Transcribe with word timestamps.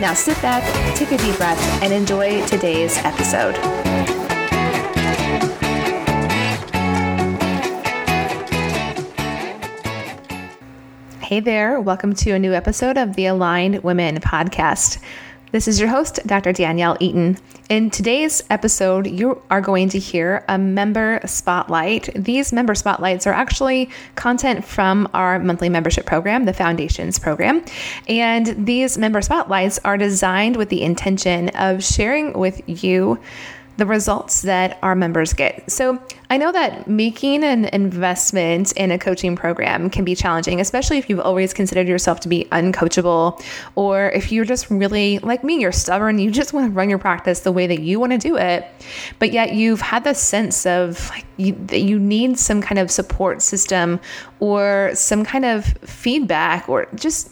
Now 0.02 0.14
sit 0.14 0.42
back, 0.42 0.64
take 0.96 1.12
a 1.12 1.18
deep 1.18 1.38
breath, 1.38 1.62
and 1.82 1.94
enjoy 1.94 2.46
today's 2.46 2.98
episode. 2.98 3.56
Hey 11.34 11.40
there, 11.40 11.82
welcome 11.82 12.14
to 12.14 12.34
a 12.34 12.38
new 12.38 12.54
episode 12.54 12.96
of 12.96 13.16
the 13.16 13.26
Aligned 13.26 13.84
Women 13.84 14.20
podcast. 14.20 15.02
This 15.52 15.68
is 15.68 15.80
your 15.80 15.90
host, 15.90 16.20
Dr. 16.28 16.54
Danielle 16.54 16.96
Eaton. 17.00 17.40
In 17.70 17.90
today's 17.90 18.44
episode, 18.52 19.08
you 19.08 19.42
are 19.50 19.60
going 19.60 19.90
to 19.90 19.98
hear 19.98 20.46
a 20.48 20.60
member 20.60 21.20
spotlight. 21.26 22.12
These 22.14 22.54
member 22.54 22.76
spotlights 22.76 23.26
are 23.26 23.34
actually 23.34 23.90
content 24.14 24.64
from 24.64 25.10
our 25.16 25.40
monthly 25.40 25.70
membership 25.70 26.06
program, 26.06 26.46
the 26.46 26.54
Foundations 26.54 27.18
program. 27.18 27.66
And 28.08 28.68
these 28.68 29.00
member 29.00 29.24
spotlights 29.24 29.80
are 29.84 29.98
designed 29.98 30.56
with 30.56 30.70
the 30.70 30.84
intention 30.84 31.50
of 31.56 31.84
sharing 31.84 32.34
with 32.34 32.62
you 32.68 33.20
the 33.78 33.86
results 33.86 34.44
that 34.44 34.78
our 34.84 34.96
members 34.96 35.34
get. 35.34 35.70
So 35.72 36.02
I 36.30 36.38
know 36.38 36.52
that 36.52 36.88
making 36.88 37.44
an 37.44 37.66
investment 37.66 38.72
in 38.74 38.92
a 38.92 39.00
coaching 39.00 39.36
program 39.36 39.90
can 39.90 40.04
be 40.04 40.16
challenging, 40.16 40.60
especially 40.62 40.98
if 40.98 41.10
you've 41.10 41.20
always 41.20 41.54
considered 41.54 41.88
yourself 41.88 42.20
to 42.22 42.28
be 42.28 42.46
uncoachable, 42.52 43.44
or 43.76 44.10
if 44.12 44.32
you're 44.32 44.46
just 44.46 44.70
really 44.70 45.20
like 45.20 45.44
me, 45.44 45.60
you're 45.60 45.72
stubborn, 45.72 46.20
you 46.20 46.32
just 46.32 46.54
want 46.54 46.68
to 46.68 46.72
run 46.72 46.90
your 46.90 47.00
practice 47.00 47.42
the 47.42 47.52
way 47.52 47.68
that 47.68 47.82
you 47.82 48.00
want 48.00 48.12
to 48.12 48.18
do 48.18 48.38
it, 48.38 48.68
but 49.20 49.32
yet 49.32 49.54
you've 49.54 49.82
had 49.82 50.04
this 50.04 50.20
sense 50.20 50.66
of 50.66 51.10
like 51.10 51.26
you, 51.38 51.54
that 51.68 51.82
you 51.82 52.00
need 52.00 52.38
some 52.38 52.62
kind 52.62 52.80
of 52.80 52.92
support 52.92 53.42
system 53.42 54.00
or 54.40 54.92
some 54.94 55.24
kind 55.24 55.46
of 55.46 55.66
feedback 55.84 56.70
or 56.70 56.88
just 56.96 57.30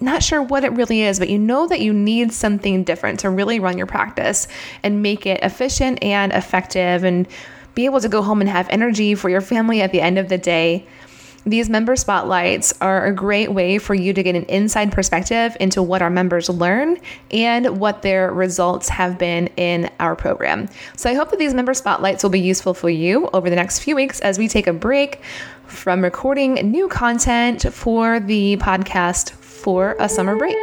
not 0.00 0.22
sure 0.22 0.42
what 0.42 0.64
it 0.64 0.72
really 0.72 1.02
is, 1.02 1.18
but 1.18 1.28
you 1.28 1.38
know 1.38 1.66
that 1.68 1.80
you 1.80 1.92
need 1.92 2.32
something 2.32 2.84
different 2.84 3.20
to 3.20 3.30
really 3.30 3.60
run 3.60 3.76
your 3.76 3.86
practice 3.86 4.48
and 4.82 5.02
make 5.02 5.26
it 5.26 5.40
efficient 5.42 6.02
and 6.02 6.32
effective 6.32 7.04
and 7.04 7.28
be 7.74 7.84
able 7.84 8.00
to 8.00 8.08
go 8.08 8.22
home 8.22 8.40
and 8.40 8.50
have 8.50 8.68
energy 8.70 9.14
for 9.14 9.28
your 9.28 9.40
family 9.40 9.80
at 9.80 9.92
the 9.92 10.00
end 10.00 10.18
of 10.18 10.28
the 10.28 10.38
day. 10.38 10.86
These 11.46 11.70
member 11.70 11.96
spotlights 11.96 12.74
are 12.82 13.06
a 13.06 13.14
great 13.14 13.50
way 13.50 13.78
for 13.78 13.94
you 13.94 14.12
to 14.12 14.22
get 14.22 14.36
an 14.36 14.44
inside 14.44 14.92
perspective 14.92 15.56
into 15.58 15.82
what 15.82 16.02
our 16.02 16.10
members 16.10 16.50
learn 16.50 16.98
and 17.30 17.80
what 17.80 18.02
their 18.02 18.30
results 18.30 18.90
have 18.90 19.18
been 19.18 19.46
in 19.56 19.90
our 20.00 20.14
program. 20.14 20.68
So 20.96 21.08
I 21.08 21.14
hope 21.14 21.30
that 21.30 21.38
these 21.38 21.54
member 21.54 21.72
spotlights 21.72 22.22
will 22.22 22.30
be 22.30 22.40
useful 22.40 22.74
for 22.74 22.90
you 22.90 23.30
over 23.32 23.48
the 23.48 23.56
next 23.56 23.78
few 23.78 23.96
weeks 23.96 24.20
as 24.20 24.38
we 24.38 24.48
take 24.48 24.66
a 24.66 24.74
break 24.74 25.22
from 25.64 26.02
recording 26.02 26.54
new 26.70 26.88
content 26.88 27.72
for 27.72 28.20
the 28.20 28.58
podcast 28.58 29.30
for 29.60 29.96
a 29.98 30.08
summer 30.08 30.36
break. 30.36 30.56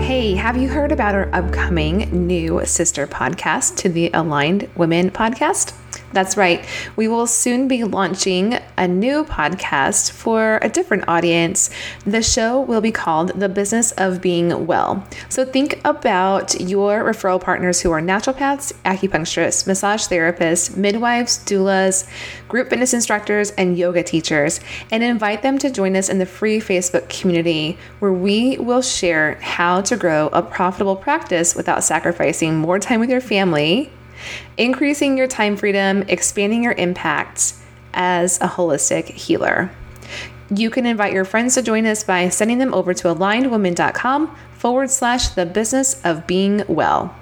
Hey, 0.00 0.34
have 0.34 0.56
you 0.56 0.68
heard 0.68 0.92
about 0.92 1.14
our 1.14 1.28
upcoming 1.32 2.26
new 2.26 2.64
sister 2.64 3.06
podcast 3.06 3.76
to 3.76 3.88
the 3.88 4.10
Aligned 4.14 4.68
Women 4.76 5.10
podcast? 5.10 5.74
That's 6.12 6.36
right. 6.36 6.64
We 6.94 7.08
will 7.08 7.26
soon 7.26 7.68
be 7.68 7.84
launching 7.84 8.58
a 8.78 8.88
new 8.88 9.24
podcast 9.24 10.12
for 10.12 10.58
a 10.62 10.68
different 10.68 11.04
audience. 11.08 11.68
The 12.06 12.22
show 12.22 12.60
will 12.60 12.80
be 12.80 12.92
called 12.92 13.38
The 13.38 13.48
Business 13.48 13.92
of 13.92 14.22
Being 14.22 14.66
Well. 14.66 15.06
So 15.28 15.44
think 15.44 15.80
about 15.84 16.60
your 16.60 17.02
referral 17.02 17.40
partners 17.40 17.80
who 17.80 17.90
are 17.90 18.00
naturopaths, 18.00 18.72
acupuncturists, 18.84 19.66
massage 19.66 20.06
therapists, 20.06 20.76
midwives, 20.76 21.38
doulas, 21.44 22.08
group 22.48 22.70
fitness 22.70 22.94
instructors, 22.94 23.50
and 23.52 23.76
yoga 23.76 24.02
teachers, 24.02 24.60
and 24.90 25.02
invite 25.02 25.42
them 25.42 25.58
to 25.58 25.70
join 25.70 25.96
us 25.96 26.08
in 26.08 26.18
the 26.18 26.26
free 26.26 26.60
Facebook 26.60 27.08
community 27.08 27.76
where 27.98 28.12
we 28.12 28.56
will 28.58 28.82
share 28.82 29.34
how 29.42 29.80
to 29.80 29.96
grow 29.96 30.28
a 30.28 30.40
profitable 30.40 30.96
practice 30.96 31.54
without 31.54 31.82
sacrificing 31.82 32.56
more 32.56 32.78
time 32.78 33.00
with 33.00 33.10
your 33.10 33.20
family 33.20 33.90
increasing 34.56 35.16
your 35.16 35.26
time 35.26 35.56
freedom, 35.56 36.04
expanding 36.08 36.62
your 36.62 36.72
impact 36.72 37.54
as 37.94 38.40
a 38.40 38.46
holistic 38.46 39.06
healer. 39.06 39.70
You 40.50 40.70
can 40.70 40.86
invite 40.86 41.12
your 41.12 41.24
friends 41.24 41.54
to 41.54 41.62
join 41.62 41.86
us 41.86 42.04
by 42.04 42.28
sending 42.28 42.58
them 42.58 42.72
over 42.72 42.94
to 42.94 43.08
alignedwomen.com 43.08 44.36
forward 44.52 44.90
slash 44.90 45.28
the 45.28 45.46
business 45.46 46.00
of 46.04 46.26
being 46.26 46.62
well. 46.68 47.14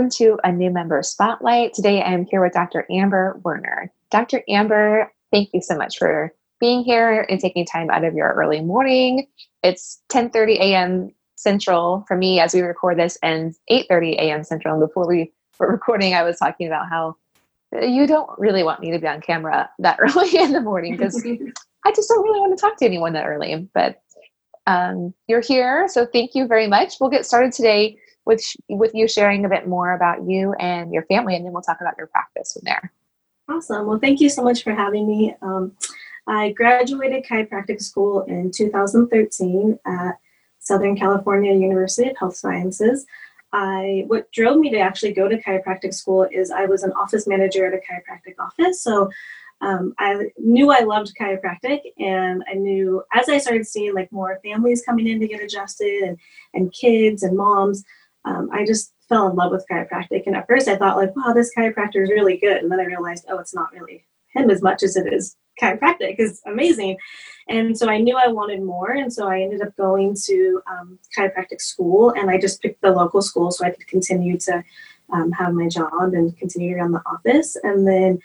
Welcome 0.00 0.16
to 0.16 0.38
a 0.44 0.50
new 0.50 0.70
member 0.70 1.02
spotlight. 1.02 1.74
Today 1.74 2.00
I 2.00 2.10
am 2.14 2.24
here 2.24 2.42
with 2.42 2.54
Dr. 2.54 2.86
Amber 2.90 3.38
Werner. 3.44 3.92
Dr. 4.10 4.42
Amber, 4.48 5.12
thank 5.30 5.50
you 5.52 5.60
so 5.60 5.76
much 5.76 5.98
for 5.98 6.32
being 6.58 6.82
here 6.82 7.26
and 7.28 7.38
taking 7.38 7.66
time 7.66 7.90
out 7.90 8.02
of 8.04 8.14
your 8.14 8.32
early 8.32 8.62
morning. 8.62 9.26
It's 9.62 10.00
10:30 10.08 10.58
a.m. 10.58 11.14
Central 11.36 12.06
for 12.08 12.16
me 12.16 12.40
as 12.40 12.54
we 12.54 12.62
record 12.62 12.98
this, 12.98 13.18
and 13.22 13.54
8:30 13.70 14.14
a.m. 14.14 14.42
Central. 14.42 14.72
And 14.72 14.88
before 14.88 15.06
we 15.06 15.34
were 15.58 15.70
recording, 15.70 16.14
I 16.14 16.22
was 16.22 16.38
talking 16.38 16.66
about 16.66 16.88
how 16.88 17.16
you 17.70 18.06
don't 18.06 18.30
really 18.38 18.62
want 18.62 18.80
me 18.80 18.92
to 18.92 18.98
be 18.98 19.06
on 19.06 19.20
camera 19.20 19.68
that 19.80 19.98
early 20.00 20.34
in 20.34 20.52
the 20.52 20.62
morning 20.62 20.96
because 20.96 21.22
I 21.84 21.92
just 21.92 22.08
don't 22.08 22.24
really 22.24 22.40
want 22.40 22.56
to 22.56 22.60
talk 22.60 22.78
to 22.78 22.86
anyone 22.86 23.12
that 23.12 23.26
early. 23.26 23.68
But 23.74 24.00
um, 24.66 25.12
you're 25.26 25.42
here, 25.42 25.88
so 25.88 26.06
thank 26.06 26.34
you 26.34 26.46
very 26.46 26.68
much. 26.68 26.94
We'll 26.98 27.10
get 27.10 27.26
started 27.26 27.52
today 27.52 27.98
with 28.26 28.44
with 28.68 28.94
you 28.94 29.08
sharing 29.08 29.44
a 29.44 29.48
bit 29.48 29.66
more 29.66 29.94
about 29.94 30.24
you 30.24 30.52
and 30.54 30.92
your 30.92 31.04
family, 31.04 31.36
and 31.36 31.44
then 31.44 31.52
we'll 31.52 31.62
talk 31.62 31.80
about 31.80 31.94
your 31.98 32.06
practice 32.08 32.52
from 32.52 32.62
there. 32.64 32.92
Awesome. 33.48 33.86
Well, 33.86 33.98
thank 33.98 34.20
you 34.20 34.28
so 34.28 34.42
much 34.42 34.62
for 34.62 34.72
having 34.72 35.08
me. 35.08 35.34
Um, 35.42 35.72
I 36.26 36.52
graduated 36.52 37.24
chiropractic 37.24 37.82
school 37.82 38.22
in 38.22 38.52
2013 38.52 39.78
at 39.84 40.18
Southern 40.60 40.96
California 40.96 41.52
University 41.52 42.10
of 42.10 42.16
Health 42.16 42.36
Sciences. 42.36 43.06
I 43.52 44.04
what 44.06 44.30
drove 44.30 44.58
me 44.58 44.70
to 44.70 44.78
actually 44.78 45.12
go 45.12 45.28
to 45.28 45.42
chiropractic 45.42 45.92
school 45.92 46.28
is 46.30 46.52
I 46.52 46.66
was 46.66 46.84
an 46.84 46.92
office 46.92 47.26
manager 47.26 47.66
at 47.66 47.74
a 47.74 47.78
chiropractic 47.78 48.34
office, 48.38 48.82
so 48.82 49.10
um, 49.62 49.92
I 49.98 50.30
knew 50.38 50.70
I 50.70 50.80
loved 50.80 51.14
chiropractic, 51.20 51.80
and 51.98 52.44
I 52.48 52.54
knew 52.54 53.02
as 53.12 53.28
I 53.28 53.38
started 53.38 53.66
seeing 53.66 53.94
like 53.94 54.12
more 54.12 54.40
families 54.44 54.82
coming 54.84 55.08
in 55.08 55.18
to 55.20 55.26
get 55.26 55.42
adjusted, 55.42 56.02
and 56.02 56.18
and 56.54 56.72
kids 56.72 57.24
and 57.24 57.36
moms, 57.36 57.84
um, 58.24 58.50
I 58.52 58.64
just 58.64 58.92
fell 59.08 59.28
in 59.28 59.36
love 59.36 59.50
with 59.50 59.66
chiropractic. 59.70 60.24
And 60.26 60.36
at 60.36 60.46
first 60.46 60.68
I 60.68 60.76
thought 60.76 60.96
like, 60.96 61.14
wow, 61.16 61.32
this 61.32 61.50
chiropractor 61.56 62.02
is 62.02 62.10
really 62.10 62.36
good. 62.36 62.58
And 62.58 62.70
then 62.70 62.80
I 62.80 62.84
realized, 62.84 63.26
oh, 63.28 63.38
it's 63.38 63.54
not 63.54 63.72
really 63.72 64.06
him 64.34 64.50
as 64.50 64.62
much 64.62 64.82
as 64.82 64.96
it 64.96 65.12
is 65.12 65.36
chiropractic 65.60 66.16
is 66.18 66.40
amazing. 66.46 66.96
And 67.48 67.76
so 67.76 67.88
I 67.88 67.98
knew 67.98 68.16
I 68.16 68.28
wanted 68.28 68.62
more. 68.62 68.92
And 68.92 69.12
so 69.12 69.28
I 69.28 69.40
ended 69.40 69.62
up 69.62 69.76
going 69.76 70.16
to 70.26 70.62
um, 70.70 70.98
chiropractic 71.16 71.60
school 71.60 72.10
and 72.10 72.30
I 72.30 72.38
just 72.38 72.62
picked 72.62 72.80
the 72.80 72.90
local 72.90 73.22
school 73.22 73.50
so 73.50 73.64
I 73.64 73.70
could 73.70 73.86
continue 73.86 74.38
to 74.38 74.64
um, 75.12 75.32
have 75.32 75.52
my 75.52 75.68
job 75.68 76.14
and 76.14 76.36
continue 76.36 76.76
around 76.76 76.92
the 76.92 77.02
office. 77.06 77.56
And 77.62 77.86
then 77.86 78.18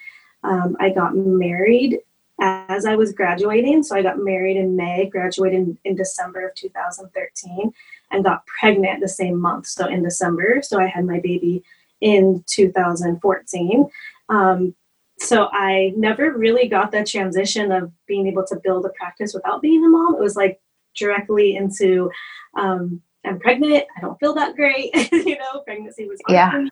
um, 0.43 0.77
I 0.79 0.89
got 0.89 1.15
married 1.15 1.99
as 2.39 2.85
I 2.85 2.95
was 2.95 3.13
graduating. 3.13 3.83
So 3.83 3.95
I 3.95 4.01
got 4.01 4.19
married 4.19 4.57
in 4.57 4.75
May, 4.75 5.09
graduated 5.09 5.59
in, 5.59 5.77
in 5.85 5.95
December 5.95 6.47
of 6.47 6.55
2013 6.55 7.73
and 8.11 8.23
got 8.23 8.45
pregnant 8.45 9.01
the 9.01 9.07
same 9.07 9.39
month, 9.39 9.67
so 9.67 9.87
in 9.87 10.03
December. 10.03 10.61
So 10.61 10.79
I 10.79 10.87
had 10.87 11.05
my 11.05 11.19
baby 11.19 11.63
in 12.01 12.43
2014. 12.47 13.89
Um, 14.29 14.75
so 15.19 15.47
I 15.51 15.93
never 15.95 16.31
really 16.31 16.67
got 16.67 16.91
that 16.91 17.07
transition 17.07 17.71
of 17.71 17.91
being 18.05 18.27
able 18.27 18.45
to 18.47 18.59
build 18.61 18.85
a 18.85 18.89
practice 18.89 19.33
without 19.33 19.61
being 19.61 19.83
a 19.83 19.89
mom. 19.89 20.15
It 20.15 20.21
was 20.21 20.35
like 20.35 20.59
directly 20.95 21.55
into 21.55 22.11
um, 22.57 23.01
I'm 23.25 23.39
pregnant. 23.39 23.85
I 23.97 24.01
don't 24.01 24.19
feel 24.19 24.33
that 24.35 24.55
great. 24.55 24.91
you 25.11 25.37
know, 25.37 25.61
pregnancy 25.65 26.07
was 26.07 26.19
yeah. 26.29 26.65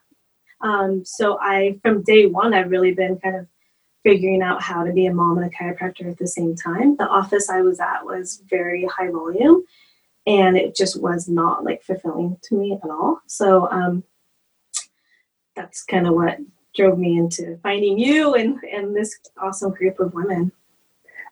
Um, 0.61 1.03
so 1.03 1.37
I, 1.41 1.79
from 1.81 2.03
day 2.03 2.25
one, 2.25 2.53
I've 2.53 2.71
really 2.71 2.93
been 2.93 3.17
kind 3.19 3.35
of 3.35 3.47
figuring 4.03 4.41
out 4.41 4.61
how 4.61 4.83
to 4.83 4.91
be 4.91 5.05
a 5.05 5.13
mom 5.13 5.37
and 5.37 5.51
a 5.51 5.55
chiropractor 5.55 6.09
at 6.09 6.17
the 6.17 6.27
same 6.27 6.55
time. 6.55 6.97
The 6.97 7.07
office 7.07 7.49
I 7.49 7.61
was 7.61 7.79
at 7.79 8.05
was 8.05 8.43
very 8.49 8.85
high 8.85 9.09
volume 9.09 9.63
and 10.25 10.57
it 10.57 10.75
just 10.75 11.01
was 11.01 11.27
not 11.27 11.63
like 11.63 11.83
fulfilling 11.83 12.37
to 12.43 12.55
me 12.55 12.73
at 12.73 12.89
all. 12.89 13.21
So 13.27 13.69
um, 13.71 14.03
that's 15.55 15.83
kind 15.83 16.07
of 16.07 16.13
what 16.13 16.37
drove 16.75 16.97
me 16.97 17.17
into 17.17 17.57
finding 17.63 17.97
you 17.97 18.33
and, 18.33 18.57
and 18.71 18.95
this 18.95 19.17
awesome 19.41 19.71
group 19.71 19.99
of 19.99 20.13
women. 20.13 20.51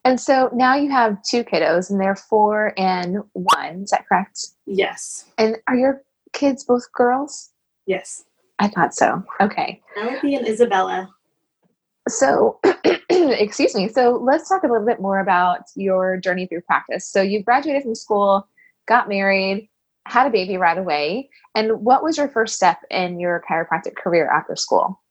And 0.03 0.19
so 0.19 0.49
now 0.53 0.75
you 0.75 0.89
have 0.89 1.21
two 1.23 1.43
kiddos 1.43 1.89
and 1.89 1.99
they're 1.99 2.15
four 2.15 2.73
and 2.77 3.19
one. 3.33 3.83
Is 3.83 3.91
that 3.91 4.07
correct? 4.07 4.47
Yes. 4.65 5.25
And 5.37 5.57
are 5.67 5.75
your 5.75 6.03
kids 6.33 6.63
both 6.63 6.91
girls? 6.93 7.51
Yes. 7.85 8.23
I 8.59 8.67
thought 8.67 8.93
so. 8.93 9.23
Okay. 9.39 9.81
Penelope 9.95 10.35
and 10.35 10.47
Isabella. 10.47 11.09
So, 12.07 12.59
excuse 13.09 13.75
me. 13.75 13.87
So, 13.87 14.19
let's 14.21 14.49
talk 14.49 14.63
a 14.63 14.67
little 14.67 14.85
bit 14.85 15.01
more 15.01 15.19
about 15.19 15.61
your 15.75 16.17
journey 16.17 16.47
through 16.47 16.61
practice. 16.61 17.07
So, 17.07 17.21
you 17.21 17.43
graduated 17.43 17.83
from 17.83 17.95
school, 17.95 18.47
got 18.87 19.07
married, 19.07 19.69
had 20.05 20.27
a 20.27 20.31
baby 20.31 20.57
right 20.57 20.77
away. 20.77 21.29
And 21.55 21.81
what 21.81 22.03
was 22.03 22.17
your 22.17 22.29
first 22.29 22.55
step 22.55 22.79
in 22.89 23.19
your 23.19 23.43
chiropractic 23.49 23.95
career 23.95 24.29
after 24.29 24.55
school? 24.55 25.01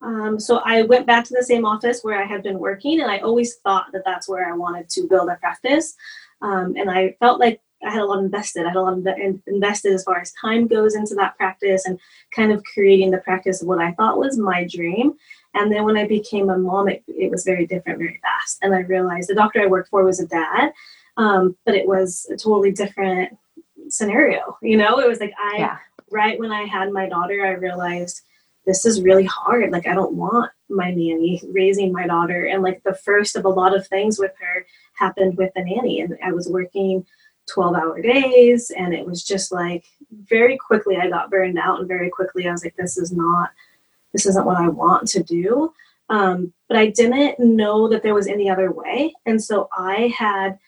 Um, 0.00 0.38
so 0.38 0.58
I 0.64 0.82
went 0.82 1.06
back 1.06 1.24
to 1.24 1.34
the 1.34 1.42
same 1.42 1.64
office 1.64 2.00
where 2.02 2.22
I 2.22 2.26
had 2.26 2.42
been 2.42 2.58
working, 2.58 3.00
and 3.00 3.10
I 3.10 3.18
always 3.18 3.56
thought 3.56 3.86
that 3.92 4.04
that's 4.04 4.28
where 4.28 4.48
I 4.48 4.56
wanted 4.56 4.88
to 4.90 5.08
build 5.08 5.28
a 5.28 5.36
practice. 5.36 5.96
Um, 6.40 6.74
and 6.76 6.90
I 6.90 7.16
felt 7.18 7.40
like 7.40 7.60
I 7.84 7.90
had 7.90 8.02
a 8.02 8.06
lot 8.06 8.22
invested. 8.22 8.64
I 8.64 8.68
had 8.68 8.76
a 8.76 8.82
lot 8.82 8.98
invested 9.46 9.92
as 9.92 10.04
far 10.04 10.20
as 10.20 10.32
time 10.40 10.66
goes 10.66 10.94
into 10.94 11.14
that 11.16 11.36
practice 11.36 11.86
and 11.86 11.98
kind 12.34 12.52
of 12.52 12.62
creating 12.64 13.10
the 13.10 13.18
practice 13.18 13.62
of 13.62 13.68
what 13.68 13.80
I 13.80 13.92
thought 13.92 14.18
was 14.18 14.38
my 14.38 14.64
dream. 14.64 15.14
And 15.58 15.72
then 15.72 15.84
when 15.84 15.96
I 15.96 16.06
became 16.06 16.50
a 16.50 16.56
mom, 16.56 16.88
it, 16.88 17.02
it 17.08 17.30
was 17.30 17.44
very 17.44 17.66
different 17.66 17.98
very 17.98 18.20
fast. 18.22 18.58
And 18.62 18.72
I 18.74 18.80
realized 18.80 19.28
the 19.28 19.34
doctor 19.34 19.60
I 19.60 19.66
worked 19.66 19.90
for 19.90 20.04
was 20.04 20.20
a 20.20 20.26
dad, 20.26 20.72
um, 21.16 21.56
but 21.66 21.74
it 21.74 21.86
was 21.86 22.26
a 22.30 22.36
totally 22.36 22.70
different 22.70 23.36
scenario. 23.88 24.56
You 24.62 24.76
know, 24.76 25.00
it 25.00 25.08
was 25.08 25.18
like 25.18 25.34
I, 25.36 25.56
yeah. 25.58 25.78
right 26.10 26.38
when 26.38 26.52
I 26.52 26.62
had 26.62 26.92
my 26.92 27.08
daughter, 27.08 27.44
I 27.44 27.50
realized 27.50 28.22
this 28.66 28.84
is 28.84 29.02
really 29.02 29.24
hard. 29.24 29.72
Like, 29.72 29.88
I 29.88 29.94
don't 29.94 30.14
want 30.14 30.52
my 30.68 30.90
nanny 30.90 31.42
raising 31.50 31.90
my 31.90 32.06
daughter. 32.06 32.44
And 32.44 32.62
like 32.62 32.82
the 32.84 32.94
first 32.94 33.34
of 33.34 33.44
a 33.44 33.48
lot 33.48 33.74
of 33.74 33.88
things 33.88 34.18
with 34.18 34.32
her 34.38 34.64
happened 34.94 35.36
with 35.36 35.50
the 35.56 35.64
nanny. 35.64 36.02
And 36.02 36.16
I 36.24 36.30
was 36.32 36.48
working 36.48 37.04
12 37.50 37.74
hour 37.74 38.00
days. 38.00 38.70
And 38.70 38.94
it 38.94 39.04
was 39.04 39.24
just 39.24 39.50
like 39.50 39.86
very 40.12 40.56
quickly 40.56 40.98
I 40.98 41.08
got 41.08 41.30
burned 41.30 41.58
out. 41.58 41.80
And 41.80 41.88
very 41.88 42.10
quickly 42.10 42.46
I 42.46 42.52
was 42.52 42.62
like, 42.62 42.76
this 42.76 42.96
is 42.96 43.10
not, 43.10 43.50
this 44.12 44.26
isn't 44.26 44.46
what 44.46 44.56
I 44.56 44.68
want 44.68 45.08
to 45.08 45.22
do. 45.22 45.72
Um, 46.10 46.52
but 46.68 46.78
I 46.78 46.86
didn't 46.86 47.38
know 47.38 47.88
that 47.88 48.02
there 48.02 48.14
was 48.14 48.26
any 48.26 48.48
other 48.48 48.72
way. 48.72 49.14
And 49.26 49.42
so 49.42 49.68
I 49.76 50.12
had 50.16 50.58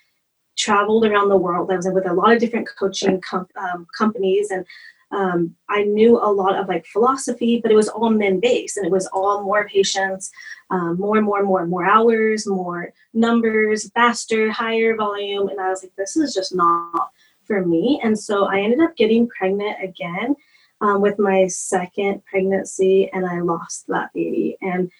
traveled 0.56 1.06
around 1.06 1.28
the 1.30 1.36
world. 1.36 1.70
I 1.70 1.76
was 1.76 1.88
with 1.90 2.06
a 2.06 2.12
lot 2.12 2.32
of 2.32 2.40
different 2.40 2.68
coaching 2.78 3.20
com- 3.22 3.48
um, 3.56 3.86
companies 3.96 4.50
and 4.50 4.66
um, 5.12 5.56
I 5.68 5.82
knew 5.82 6.18
a 6.18 6.30
lot 6.30 6.56
of 6.56 6.68
like 6.68 6.86
philosophy, 6.86 7.60
but 7.60 7.72
it 7.72 7.76
was 7.76 7.88
all 7.88 8.10
men 8.10 8.38
based 8.38 8.76
and 8.76 8.86
it 8.86 8.92
was 8.92 9.08
all 9.08 9.42
more 9.42 9.68
patients, 9.68 10.30
um, 10.70 10.98
more 10.98 11.16
and 11.16 11.26
more 11.26 11.38
and 11.38 11.48
more, 11.48 11.66
more 11.66 11.84
hours, 11.84 12.46
more 12.46 12.92
numbers, 13.12 13.90
faster, 13.90 14.52
higher 14.52 14.94
volume. 14.94 15.48
And 15.48 15.60
I 15.60 15.70
was 15.70 15.82
like, 15.82 15.96
this 15.96 16.16
is 16.16 16.32
just 16.32 16.54
not 16.54 17.10
for 17.44 17.66
me. 17.66 18.00
And 18.04 18.16
so 18.16 18.44
I 18.44 18.60
ended 18.60 18.80
up 18.80 18.96
getting 18.96 19.28
pregnant 19.28 19.82
again 19.82 20.36
um, 20.80 21.00
with 21.00 21.18
my 21.18 21.46
second 21.46 22.24
pregnancy 22.24 23.10
and 23.12 23.26
I 23.26 23.40
lost 23.40 23.86
that 23.88 24.12
baby. 24.14 24.56
And 24.60 24.90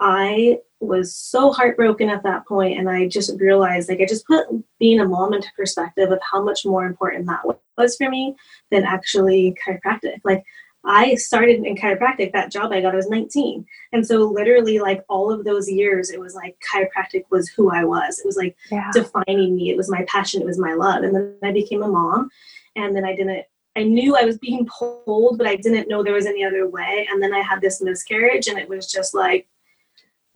I 0.00 0.58
was 0.80 1.14
so 1.14 1.50
heartbroken 1.52 2.08
at 2.08 2.22
that 2.22 2.46
point 2.46 2.78
and 2.78 2.88
I 2.88 3.08
just 3.08 3.38
realized 3.40 3.88
like 3.88 4.00
I 4.00 4.06
just 4.06 4.26
put 4.26 4.46
being 4.78 5.00
a 5.00 5.04
mom 5.04 5.34
into 5.34 5.48
perspective 5.56 6.12
of 6.12 6.20
how 6.22 6.42
much 6.42 6.64
more 6.64 6.86
important 6.86 7.26
that 7.26 7.42
was 7.76 7.96
for 7.96 8.08
me 8.08 8.36
than 8.70 8.84
actually 8.84 9.56
chiropractic. 9.66 10.20
Like 10.24 10.44
I 10.84 11.16
started 11.16 11.64
in 11.64 11.74
chiropractic, 11.74 12.32
that 12.32 12.52
job 12.52 12.72
I 12.72 12.80
got, 12.80 12.94
I 12.94 12.96
was 12.96 13.10
19. 13.10 13.66
And 13.92 14.06
so 14.06 14.24
literally 14.24 14.78
like 14.78 15.04
all 15.08 15.32
of 15.32 15.44
those 15.44 15.68
years, 15.68 16.10
it 16.10 16.20
was 16.20 16.34
like 16.34 16.56
chiropractic 16.72 17.24
was 17.30 17.48
who 17.48 17.70
I 17.70 17.84
was. 17.84 18.20
It 18.20 18.26
was 18.26 18.36
like 18.36 18.56
yeah. 18.70 18.90
defining 18.92 19.56
me. 19.56 19.70
It 19.70 19.76
was 19.76 19.90
my 19.90 20.04
passion. 20.08 20.40
It 20.40 20.46
was 20.46 20.58
my 20.58 20.74
love. 20.74 21.02
And 21.02 21.14
then 21.14 21.34
I 21.42 21.50
became 21.50 21.82
a 21.82 21.88
mom 21.88 22.30
and 22.76 22.94
then 22.94 23.04
I 23.04 23.16
didn't 23.16 23.44
I 23.78 23.84
knew 23.84 24.16
I 24.16 24.24
was 24.24 24.38
being 24.38 24.66
pulled, 24.66 25.38
but 25.38 25.46
I 25.46 25.54
didn't 25.54 25.88
know 25.88 26.02
there 26.02 26.12
was 26.12 26.26
any 26.26 26.44
other 26.44 26.68
way. 26.68 27.06
And 27.08 27.22
then 27.22 27.32
I 27.32 27.42
had 27.42 27.60
this 27.60 27.80
miscarriage 27.80 28.48
and 28.48 28.58
it 28.58 28.68
was 28.68 28.90
just 28.90 29.14
like 29.14 29.46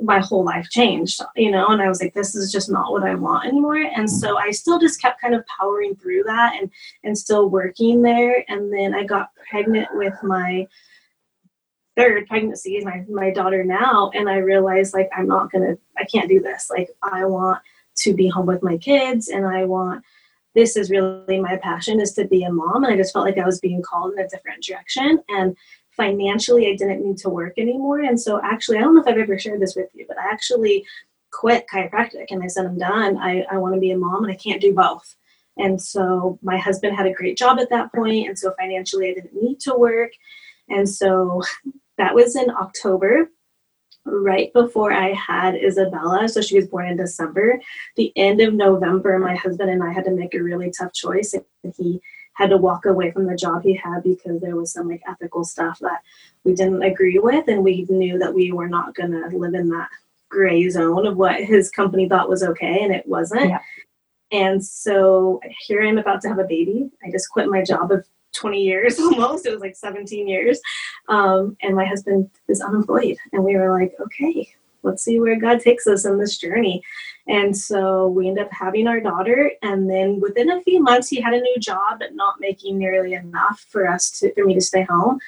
my 0.00 0.20
whole 0.20 0.44
life 0.44 0.68
changed, 0.70 1.20
you 1.34 1.50
know, 1.50 1.66
and 1.66 1.82
I 1.82 1.88
was 1.88 2.00
like, 2.00 2.14
this 2.14 2.36
is 2.36 2.52
just 2.52 2.70
not 2.70 2.92
what 2.92 3.02
I 3.02 3.16
want 3.16 3.46
anymore. 3.46 3.78
And 3.78 4.08
so 4.08 4.38
I 4.38 4.52
still 4.52 4.78
just 4.78 5.02
kept 5.02 5.20
kind 5.20 5.34
of 5.34 5.44
powering 5.58 5.96
through 5.96 6.22
that 6.24 6.54
and 6.54 6.70
and 7.02 7.18
still 7.18 7.50
working 7.50 8.02
there. 8.02 8.44
And 8.46 8.72
then 8.72 8.94
I 8.94 9.02
got 9.02 9.30
pregnant 9.50 9.88
with 9.94 10.14
my 10.22 10.68
third 11.96 12.28
pregnancy, 12.28 12.80
my 12.84 13.04
my 13.10 13.32
daughter 13.32 13.64
now, 13.64 14.12
and 14.14 14.28
I 14.28 14.36
realized 14.36 14.94
like 14.94 15.10
I'm 15.16 15.26
not 15.26 15.50
gonna 15.50 15.76
I 15.98 16.04
can't 16.04 16.28
do 16.28 16.38
this. 16.38 16.70
Like 16.70 16.90
I 17.02 17.24
want 17.24 17.58
to 17.96 18.14
be 18.14 18.28
home 18.28 18.46
with 18.46 18.62
my 18.62 18.78
kids 18.78 19.28
and 19.28 19.44
I 19.44 19.64
want 19.64 20.04
this 20.54 20.76
is 20.76 20.90
really 20.90 21.40
my 21.40 21.56
passion 21.56 22.00
is 22.00 22.12
to 22.12 22.26
be 22.26 22.44
a 22.44 22.52
mom 22.52 22.84
and 22.84 22.92
i 22.92 22.96
just 22.96 23.12
felt 23.12 23.24
like 23.24 23.38
i 23.38 23.44
was 23.44 23.60
being 23.60 23.82
called 23.82 24.12
in 24.12 24.18
a 24.18 24.28
different 24.28 24.62
direction 24.62 25.18
and 25.28 25.56
financially 25.96 26.68
I 26.68 26.76
didn't 26.76 27.04
need 27.04 27.18
to 27.18 27.28
work 27.28 27.58
anymore. 27.58 28.00
And 28.00 28.20
so 28.20 28.40
actually, 28.42 28.78
I 28.78 28.80
don't 28.80 28.94
know 28.94 29.02
if 29.02 29.06
I've 29.06 29.18
ever 29.18 29.38
shared 29.38 29.60
this 29.60 29.76
with 29.76 29.88
you, 29.94 30.06
but 30.08 30.18
I 30.18 30.30
actually 30.30 30.84
quit 31.30 31.66
chiropractic 31.72 32.26
and 32.30 32.42
I 32.42 32.46
said, 32.46 32.66
I'm 32.66 32.78
done. 32.78 33.16
I, 33.18 33.44
I 33.50 33.58
want 33.58 33.74
to 33.74 33.80
be 33.80 33.90
a 33.90 33.98
mom 33.98 34.24
and 34.24 34.32
I 34.32 34.36
can't 34.36 34.60
do 34.60 34.74
both. 34.74 35.14
And 35.58 35.80
so 35.80 36.38
my 36.42 36.56
husband 36.56 36.96
had 36.96 37.06
a 37.06 37.12
great 37.12 37.36
job 37.36 37.58
at 37.58 37.70
that 37.70 37.92
point, 37.92 38.28
And 38.28 38.38
so 38.38 38.54
financially, 38.58 39.10
I 39.10 39.14
didn't 39.14 39.34
need 39.34 39.60
to 39.60 39.74
work. 39.74 40.12
And 40.68 40.88
so 40.88 41.42
that 41.98 42.14
was 42.14 42.36
in 42.36 42.50
October, 42.50 43.30
right 44.04 44.52
before 44.52 44.92
I 44.92 45.12
had 45.12 45.54
Isabella. 45.54 46.28
So 46.28 46.40
she 46.40 46.56
was 46.56 46.68
born 46.68 46.88
in 46.88 46.96
December. 46.96 47.60
The 47.96 48.12
end 48.16 48.40
of 48.40 48.54
November, 48.54 49.18
my 49.18 49.36
husband 49.36 49.70
and 49.70 49.82
I 49.82 49.92
had 49.92 50.04
to 50.04 50.10
make 50.10 50.34
a 50.34 50.42
really 50.42 50.70
tough 50.70 50.92
choice. 50.92 51.34
And 51.34 51.74
he 51.76 52.00
had 52.34 52.50
to 52.50 52.56
walk 52.56 52.86
away 52.86 53.10
from 53.10 53.26
the 53.26 53.36
job 53.36 53.62
he 53.62 53.74
had 53.74 54.02
because 54.02 54.40
there 54.40 54.56
was 54.56 54.72
some 54.72 54.88
like 54.88 55.02
ethical 55.08 55.44
stuff 55.44 55.78
that 55.80 56.00
we 56.44 56.54
didn't 56.54 56.82
agree 56.82 57.18
with 57.18 57.46
and 57.48 57.62
we 57.62 57.86
knew 57.88 58.18
that 58.18 58.34
we 58.34 58.52
were 58.52 58.68
not 58.68 58.94
going 58.94 59.10
to 59.10 59.36
live 59.36 59.54
in 59.54 59.68
that 59.68 59.88
gray 60.28 60.68
zone 60.70 61.06
of 61.06 61.16
what 61.16 61.36
his 61.36 61.70
company 61.70 62.08
thought 62.08 62.28
was 62.28 62.42
okay 62.42 62.82
and 62.82 62.94
it 62.94 63.06
wasn't 63.06 63.50
yeah. 63.50 63.58
and 64.30 64.64
so 64.64 65.38
here 65.66 65.82
i'm 65.82 65.98
about 65.98 66.22
to 66.22 66.28
have 66.28 66.38
a 66.38 66.44
baby 66.44 66.90
i 67.04 67.10
just 67.10 67.28
quit 67.28 67.50
my 67.50 67.62
job 67.62 67.92
of 67.92 68.06
20 68.32 68.62
years 68.62 68.98
almost 69.00 69.46
it 69.46 69.52
was 69.52 69.60
like 69.60 69.76
17 69.76 70.28
years 70.28 70.60
um, 71.08 71.56
and 71.62 71.74
my 71.74 71.84
husband 71.84 72.30
is 72.48 72.60
unemployed 72.60 73.16
and 73.32 73.44
we 73.44 73.56
were 73.56 73.78
like 73.78 73.94
okay 74.00 74.52
let's 74.82 75.04
see 75.04 75.20
where 75.20 75.38
god 75.38 75.60
takes 75.60 75.86
us 75.86 76.04
in 76.04 76.18
this 76.18 76.38
journey 76.38 76.82
and 77.28 77.56
so 77.56 78.08
we 78.08 78.28
ended 78.28 78.46
up 78.46 78.52
having 78.52 78.88
our 78.88 79.00
daughter. 79.00 79.52
And 79.62 79.88
then 79.88 80.20
within 80.20 80.50
a 80.50 80.62
few 80.62 80.82
months, 80.82 81.08
he 81.08 81.20
had 81.20 81.34
a 81.34 81.40
new 81.40 81.56
job, 81.58 82.00
but 82.00 82.14
not 82.14 82.40
making 82.40 82.78
nearly 82.78 83.14
enough 83.14 83.64
for 83.68 83.88
us 83.88 84.10
to, 84.18 84.32
for 84.34 84.44
me 84.44 84.54
to 84.54 84.60
stay 84.60 84.82
home. 84.82 85.20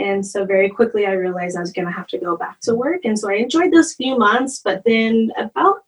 And 0.00 0.24
so 0.24 0.44
very 0.44 0.68
quickly, 0.68 1.06
I 1.06 1.12
realized 1.12 1.56
I 1.56 1.60
was 1.60 1.72
going 1.72 1.86
to 1.86 1.92
have 1.92 2.06
to 2.08 2.18
go 2.18 2.36
back 2.36 2.60
to 2.60 2.74
work. 2.74 3.04
And 3.04 3.18
so 3.18 3.30
I 3.30 3.34
enjoyed 3.34 3.72
those 3.72 3.94
few 3.94 4.18
months. 4.18 4.60
But 4.62 4.82
then 4.84 5.32
about 5.36 5.84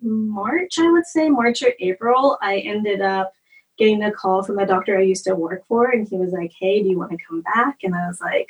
March, 0.00 0.78
I 0.78 0.90
would 0.90 1.06
say, 1.06 1.28
March 1.28 1.62
or 1.62 1.72
April, 1.80 2.38
I 2.42 2.58
ended 2.58 3.00
up 3.00 3.33
getting 3.78 4.02
a 4.02 4.12
call 4.12 4.42
from 4.42 4.56
the 4.56 4.66
doctor 4.66 4.96
I 4.96 5.02
used 5.02 5.24
to 5.24 5.34
work 5.34 5.66
for. 5.66 5.90
And 5.90 6.06
he 6.08 6.16
was 6.16 6.32
like, 6.32 6.52
Hey, 6.58 6.82
do 6.82 6.88
you 6.88 6.98
want 6.98 7.10
to 7.12 7.24
come 7.26 7.42
back? 7.42 7.78
And 7.82 7.94
I 7.94 8.06
was 8.06 8.20
like, 8.20 8.48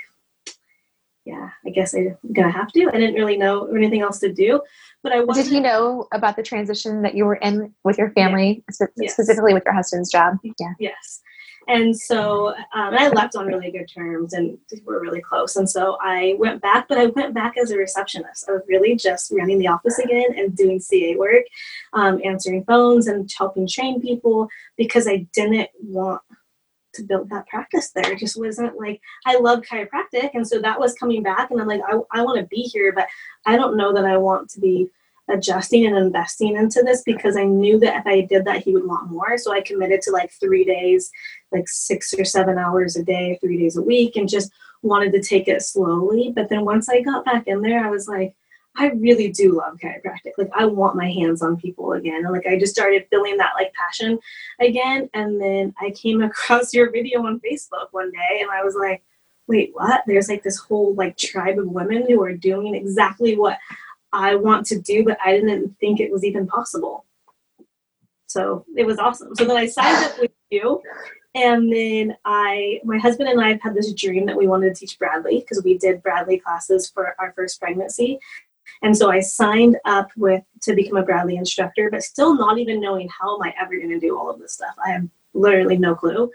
yeah, 1.25 1.51
I 1.65 1.71
guess 1.71 1.95
I'm 1.95 2.17
gonna 2.33 2.51
have 2.51 2.71
to. 2.73 2.89
I 2.89 2.99
didn't 2.99 3.15
really 3.15 3.39
know 3.39 3.67
anything 3.75 4.03
else 4.03 4.19
to 4.21 4.33
do, 4.33 4.61
but 5.03 5.13
I 5.13 5.25
did. 5.25 5.47
He 5.47 5.59
know 5.59 6.07
about 6.13 6.37
the 6.37 6.43
transition 6.43 7.01
that 7.03 7.15
you 7.15 7.25
were 7.25 7.37
in 7.37 7.73
with 7.83 7.97
your 7.97 8.11
family, 8.11 8.63
yeah. 8.79 8.87
yes. 8.97 9.15
specifically 9.15 9.55
with 9.55 9.65
your 9.65 9.75
husband's 9.75 10.11
job? 10.11 10.37
Yeah. 10.43 10.75
Yes. 10.79 11.23
And 11.69 11.97
so, 11.97 12.49
um, 12.49 12.95
I 12.95 13.09
left 13.09 13.37
on 13.37 13.47
really 13.47 13.71
good 13.71 13.89
terms, 13.93 14.33
and 14.35 14.59
we're 14.85 15.01
really 15.01 15.21
close. 15.21 15.57
And 15.57 15.69
so 15.69 15.97
I 16.01 16.37
went 16.39 16.61
back, 16.61 16.89
but 16.89 16.99
I 16.99 17.07
went 17.07 17.35
back 17.35 17.57
as 17.57 17.71
a 17.71 17.79
receptionist. 17.79 18.49
I 18.49 18.53
was 18.53 18.63
really 18.69 18.97
just 18.97 19.33
running 19.33 19.59
the 19.59 19.69
office 19.69 19.99
again 19.99 20.37
and 20.37 20.57
doing 20.57 20.81
CA 20.81 21.17
work, 21.17 21.45
um, 21.93 22.21
answering 22.25 22.65
phones 22.65 23.07
and 23.07 23.31
helping 23.37 23.67
train 23.67 24.01
people 24.01 24.49
because 24.77 25.09
I 25.09 25.27
didn't 25.33 25.71
want 25.83 26.21
to 26.95 27.03
build 27.03 27.29
that 27.31 27.47
practice 27.49 27.91
there. 27.91 28.13
It 28.13 28.19
just 28.19 28.39
wasn't 28.39 28.79
like 28.79 29.01
I 29.27 29.39
love 29.39 29.63
chiropractic, 29.63 30.31
and 30.35 30.47
so 30.47 30.61
that 30.61 30.79
was 30.79 30.95
coming 30.95 31.23
back, 31.23 31.51
and 31.51 31.61
I'm 31.61 31.69
like, 31.69 31.83
I, 31.87 31.99
I 32.13 32.23
want 32.23 32.39
to 32.39 32.47
be 32.47 32.63
here, 32.63 32.93
but 32.93 33.07
I 33.47 33.57
don't 33.57 33.77
know 33.77 33.93
that 33.93 34.05
I 34.05 34.17
want 34.17 34.51
to 34.51 34.61
be 34.61 34.91
adjusting 35.29 35.87
and 35.87 35.97
investing 35.97 36.57
into 36.57 36.83
this 36.83 37.03
because 37.03 37.37
I 37.37 37.45
knew 37.45 37.79
that 37.81 38.01
if 38.01 38.07
I 38.07 38.23
did 38.23 38.45
that, 38.45 38.63
he 38.63 38.73
would 38.75 38.87
want 38.87 39.11
more. 39.11 39.39
So 39.39 39.53
I 39.53 39.61
committed 39.61 40.03
to 40.03 40.11
like 40.11 40.31
three 40.33 40.65
days, 40.65 41.11
like 41.51 41.69
six 41.69 42.13
or 42.19 42.25
seven 42.25 42.59
hours 42.59 42.97
a 42.97 43.03
day, 43.03 43.39
three 43.41 43.59
days 43.59 43.77
a 43.77 43.83
week, 43.83 44.17
and 44.17 44.29
just 44.29 44.53
wanted 44.83 45.13
to 45.13 45.23
take 45.23 45.49
it 45.49 45.63
slowly. 45.63 46.33
But 46.35 46.49
then 46.49 46.65
once 46.65 46.89
I 46.89 47.01
got 47.01 47.25
back 47.25 47.47
in 47.47 47.63
there, 47.63 47.85
I 47.85 47.91
was 47.91 48.07
like, 48.07 48.35
I 48.77 48.89
really 48.89 49.31
do 49.31 49.53
love 49.53 49.79
chiropractic. 49.79 50.33
Like 50.37 50.51
I 50.53 50.67
want 50.67 50.97
my 50.97 51.11
hands 51.11 51.43
on 51.43 51.57
people 51.57 51.93
again. 51.93 52.25
And 52.25 52.33
like 52.33 52.47
I 52.47 52.59
just 52.59 52.75
started 52.75 53.07
feeling 53.09 53.37
that 53.37 53.53
like 53.55 53.73
passion 53.73 54.19
again. 54.61 55.09
And 55.15 55.41
then 55.41 55.75
I 55.81 55.91
came 55.91 56.23
across 56.23 56.75
your 56.75 56.91
video 56.91 57.25
on 57.25 57.41
Facebook 57.41 57.89
one 57.93 58.11
day 58.11 58.41
and 58.41 58.51
I 58.51 58.65
was 58.65 58.75
like, 58.75 59.03
wait, 59.47 59.71
what? 59.75 60.03
There's 60.07 60.29
like 60.29 60.43
this 60.43 60.59
whole 60.59 60.95
like 60.95 61.17
tribe 61.17 61.59
of 61.59 61.69
women 61.69 62.07
who 62.09 62.23
are 62.23 62.33
doing 62.33 62.75
exactly 62.75 63.37
what 63.37 63.59
I 64.15 64.37
want 64.37 64.65
to 64.67 64.79
do, 64.79 65.05
but 65.05 65.19
I 65.25 65.33
didn't 65.33 65.77
think 65.81 66.01
it 66.01 66.11
was 66.11 66.25
even 66.25 66.47
possible. 66.47 67.05
So 68.27 68.65
it 68.77 68.87
was 68.87 68.99
awesome. 68.99 69.35
So 69.35 69.45
then 69.45 69.57
I 69.57 69.67
signed 69.67 70.05
up 70.07 70.19
with 70.21 70.31
you. 70.51 70.81
And 71.35 71.73
then 71.73 72.17
I, 72.25 72.81
my 72.85 72.97
husband 72.97 73.29
and 73.29 73.41
I 73.41 73.49
have 73.49 73.61
had 73.61 73.75
this 73.75 73.93
dream 73.93 74.25
that 74.27 74.37
we 74.37 74.47
wanted 74.47 74.73
to 74.73 74.81
teach 74.81 74.99
Bradley 75.01 75.41
because 75.41 75.65
we 75.65 75.77
did 75.79 76.03
Bradley 76.03 76.39
classes 76.39 76.89
for 76.89 77.17
our 77.19 77.33
first 77.33 77.61
pregnancy. 77.61 78.21
And 78.83 78.97
so 78.97 79.11
I 79.11 79.19
signed 79.21 79.77
up 79.85 80.11
with 80.17 80.45
to 80.63 80.75
become 80.75 80.97
a 80.97 81.03
Bradley 81.03 81.37
instructor, 81.37 81.91
but 81.91 82.05
still 82.05 82.37
not 82.37 82.59
even 82.59 82.81
knowing 82.81 83.09
how 83.09 83.35
am 83.35 83.43
I 83.43 83.53
ever 83.61 83.77
going 83.77 83.91
to 83.91 83.99
do 83.99 84.17
all 84.17 84.31
of 84.31 84.39
this 84.39 84.53
stuff. 84.53 84.75
I 84.85 84.91
have 84.91 85.09
literally 85.33 85.77
no 85.77 85.97
clue. 85.97 86.31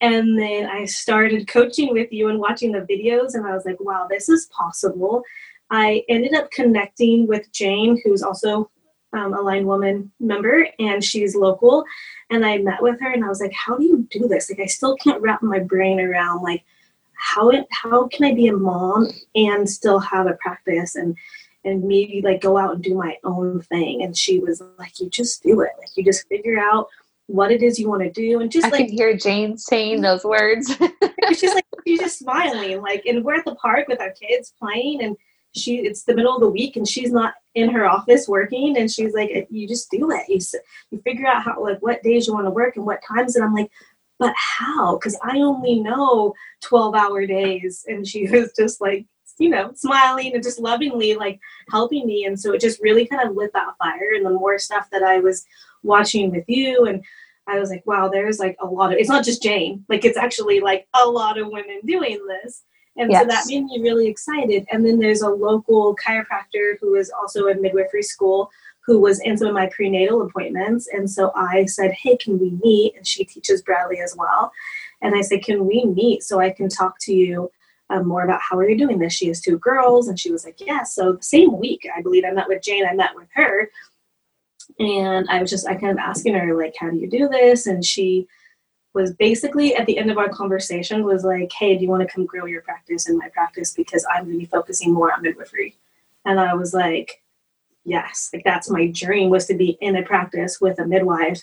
And 0.00 0.38
then 0.38 0.66
I 0.66 0.84
started 0.84 1.48
coaching 1.48 1.92
with 1.92 2.12
you 2.12 2.28
and 2.28 2.38
watching 2.38 2.70
the 2.70 2.80
videos, 2.80 3.34
and 3.34 3.44
I 3.44 3.52
was 3.52 3.64
like, 3.64 3.80
wow, 3.80 4.06
this 4.08 4.28
is 4.28 4.46
possible. 4.46 5.24
I 5.70 6.04
ended 6.08 6.34
up 6.34 6.50
connecting 6.50 7.26
with 7.26 7.52
Jane, 7.52 8.00
who's 8.04 8.22
also 8.22 8.70
um, 9.12 9.34
a 9.34 9.40
Aligned 9.40 9.66
Women 9.66 10.10
member, 10.20 10.68
and 10.78 11.02
she's 11.02 11.34
local. 11.34 11.84
And 12.30 12.44
I 12.44 12.58
met 12.58 12.82
with 12.82 13.00
her, 13.00 13.10
and 13.10 13.24
I 13.24 13.28
was 13.28 13.40
like, 13.40 13.52
how 13.52 13.76
do 13.76 13.84
you 13.84 14.06
do 14.10 14.28
this? 14.28 14.50
Like, 14.50 14.60
I 14.60 14.66
still 14.66 14.96
can't 14.96 15.22
wrap 15.22 15.42
my 15.42 15.58
brain 15.58 16.00
around 16.00 16.42
like 16.42 16.64
how 17.18 17.50
it 17.50 17.66
how 17.70 18.06
can 18.06 18.24
I 18.24 18.32
be 18.32 18.46
a 18.46 18.56
mom 18.56 19.08
and 19.34 19.68
still 19.68 19.98
have 19.98 20.26
a 20.26 20.34
practice 20.34 20.94
and 20.94 21.16
and 21.64 21.82
maybe 21.82 22.22
like 22.22 22.40
go 22.40 22.56
out 22.56 22.74
and 22.74 22.82
do 22.82 22.94
my 22.94 23.18
own 23.24 23.60
thing. 23.60 24.02
And 24.02 24.16
she 24.16 24.38
was 24.38 24.62
like, 24.78 25.00
you 25.00 25.10
just 25.10 25.42
do 25.42 25.60
it. 25.60 25.72
Like 25.78 25.96
you 25.96 26.04
just 26.04 26.28
figure 26.28 26.58
out 26.58 26.88
what 27.26 27.50
it 27.50 27.62
is 27.62 27.78
you 27.78 27.90
want 27.90 28.02
to 28.02 28.10
do 28.10 28.40
and 28.40 28.50
just 28.50 28.66
I 28.66 28.70
like 28.70 28.86
can 28.86 28.96
hear 28.96 29.14
Jane 29.14 29.58
saying 29.58 30.00
those 30.00 30.24
words. 30.24 30.74
she's 31.36 31.52
like 31.54 31.66
she's 31.86 31.98
just 31.98 32.18
smiling. 32.20 32.80
Like 32.80 33.04
and 33.04 33.24
we're 33.24 33.34
at 33.34 33.44
the 33.44 33.56
park 33.56 33.88
with 33.88 34.00
our 34.00 34.12
kids 34.12 34.54
playing 34.58 35.02
and 35.02 35.16
she 35.56 35.78
it's 35.78 36.04
the 36.04 36.14
middle 36.14 36.34
of 36.34 36.40
the 36.40 36.48
week 36.48 36.76
and 36.76 36.86
she's 36.86 37.10
not 37.10 37.34
in 37.54 37.70
her 37.70 37.88
office 37.88 38.28
working 38.28 38.76
and 38.76 38.90
she's 38.90 39.14
like 39.14 39.46
you 39.50 39.66
just 39.66 39.90
do 39.90 40.10
it 40.10 40.24
you, 40.28 40.38
you 40.90 41.00
figure 41.02 41.26
out 41.26 41.42
how 41.42 41.62
like 41.62 41.78
what 41.80 42.02
days 42.02 42.26
you 42.26 42.34
want 42.34 42.46
to 42.46 42.50
work 42.50 42.76
and 42.76 42.84
what 42.84 43.02
times 43.02 43.34
and 43.34 43.44
i'm 43.44 43.54
like 43.54 43.70
but 44.18 44.34
how 44.36 44.96
because 44.96 45.18
i 45.24 45.38
only 45.38 45.80
know 45.80 46.34
12 46.62 46.94
hour 46.94 47.26
days 47.26 47.84
and 47.88 48.06
she 48.06 48.28
was 48.30 48.52
just 48.56 48.80
like 48.80 49.06
you 49.38 49.48
know, 49.48 49.72
smiling 49.74 50.34
and 50.34 50.42
just 50.42 50.58
lovingly 50.58 51.14
like 51.14 51.40
helping 51.70 52.06
me. 52.06 52.24
And 52.24 52.38
so 52.38 52.52
it 52.52 52.60
just 52.60 52.82
really 52.82 53.06
kind 53.06 53.28
of 53.28 53.36
lit 53.36 53.52
that 53.52 53.74
fire. 53.78 54.14
And 54.14 54.26
the 54.26 54.30
more 54.30 54.58
stuff 54.58 54.88
that 54.90 55.02
I 55.02 55.20
was 55.20 55.44
watching 55.82 56.30
with 56.30 56.44
you 56.48 56.86
and 56.86 57.04
I 57.46 57.58
was 57.58 57.70
like, 57.70 57.86
wow, 57.86 58.08
there's 58.08 58.38
like 58.38 58.56
a 58.60 58.66
lot 58.66 58.92
of 58.92 58.98
it's 58.98 59.08
not 59.08 59.24
just 59.24 59.42
Jane, 59.42 59.84
like 59.88 60.04
it's 60.04 60.18
actually 60.18 60.60
like 60.60 60.86
a 61.00 61.08
lot 61.08 61.38
of 61.38 61.48
women 61.48 61.80
doing 61.84 62.18
this. 62.26 62.62
And 62.98 63.10
yes. 63.10 63.22
so 63.22 63.28
that 63.28 63.44
made 63.48 63.64
me 63.64 63.80
really 63.80 64.08
excited. 64.08 64.66
And 64.70 64.84
then 64.84 64.98
there's 64.98 65.22
a 65.22 65.28
local 65.28 65.96
chiropractor 65.96 66.78
who 66.80 66.96
is 66.96 67.10
also 67.10 67.46
in 67.46 67.62
midwifery 67.62 68.02
school 68.02 68.50
who 68.84 68.98
was 69.00 69.20
in 69.20 69.36
some 69.36 69.48
of 69.48 69.54
my 69.54 69.66
prenatal 69.66 70.22
appointments. 70.22 70.88
And 70.90 71.10
so 71.10 71.30
I 71.34 71.66
said, 71.66 71.92
Hey, 71.92 72.16
can 72.16 72.38
we 72.38 72.58
meet? 72.64 72.96
And 72.96 73.06
she 73.06 73.24
teaches 73.24 73.62
Bradley 73.62 74.00
as 74.00 74.16
well. 74.16 74.50
And 75.00 75.14
I 75.14 75.20
said, 75.20 75.42
Can 75.42 75.66
we 75.66 75.84
meet 75.84 76.22
so 76.22 76.40
I 76.40 76.50
can 76.50 76.68
talk 76.68 76.98
to 77.00 77.12
you 77.12 77.50
um, 77.90 78.06
more 78.06 78.24
about 78.24 78.40
how 78.42 78.58
are 78.58 78.68
you 78.68 78.76
doing 78.76 78.98
this? 78.98 79.14
She 79.14 79.28
has 79.28 79.40
two 79.40 79.58
girls, 79.58 80.08
and 80.08 80.18
she 80.18 80.30
was 80.30 80.44
like, 80.44 80.60
yeah. 80.60 80.82
So 80.82 81.12
the 81.12 81.22
same 81.22 81.58
week, 81.58 81.86
I 81.96 82.02
believe 82.02 82.24
I 82.24 82.32
met 82.32 82.48
with 82.48 82.62
Jane. 82.62 82.86
I 82.86 82.94
met 82.94 83.14
with 83.14 83.28
her, 83.34 83.70
and 84.78 85.28
I 85.30 85.40
was 85.40 85.50
just 85.50 85.66
I 85.66 85.74
kind 85.74 85.92
of 85.92 85.98
asking 85.98 86.34
her 86.34 86.56
like, 86.56 86.74
how 86.78 86.90
do 86.90 86.96
you 86.96 87.08
do 87.08 87.28
this? 87.28 87.66
And 87.66 87.84
she 87.84 88.26
was 88.94 89.12
basically 89.14 89.74
at 89.74 89.86
the 89.86 89.98
end 89.98 90.10
of 90.10 90.18
our 90.18 90.28
conversation 90.28 91.04
was 91.04 91.24
like, 91.24 91.52
hey, 91.52 91.76
do 91.76 91.82
you 91.82 91.90
want 91.90 92.02
to 92.02 92.12
come 92.12 92.26
grow 92.26 92.46
your 92.46 92.62
practice 92.62 93.08
in 93.08 93.18
my 93.18 93.28
practice 93.28 93.72
because 93.72 94.06
I'm 94.10 94.24
going 94.24 94.34
to 94.34 94.38
be 94.38 94.46
focusing 94.46 94.92
more 94.92 95.12
on 95.12 95.22
midwifery? 95.22 95.76
And 96.24 96.40
I 96.40 96.54
was 96.54 96.74
like, 96.74 97.22
yes, 97.84 98.30
like 98.32 98.44
that's 98.44 98.70
my 98.70 98.86
dream 98.88 99.30
was 99.30 99.46
to 99.46 99.54
be 99.54 99.78
in 99.80 99.96
a 99.96 100.02
practice 100.02 100.60
with 100.60 100.78
a 100.78 100.86
midwife 100.86 101.42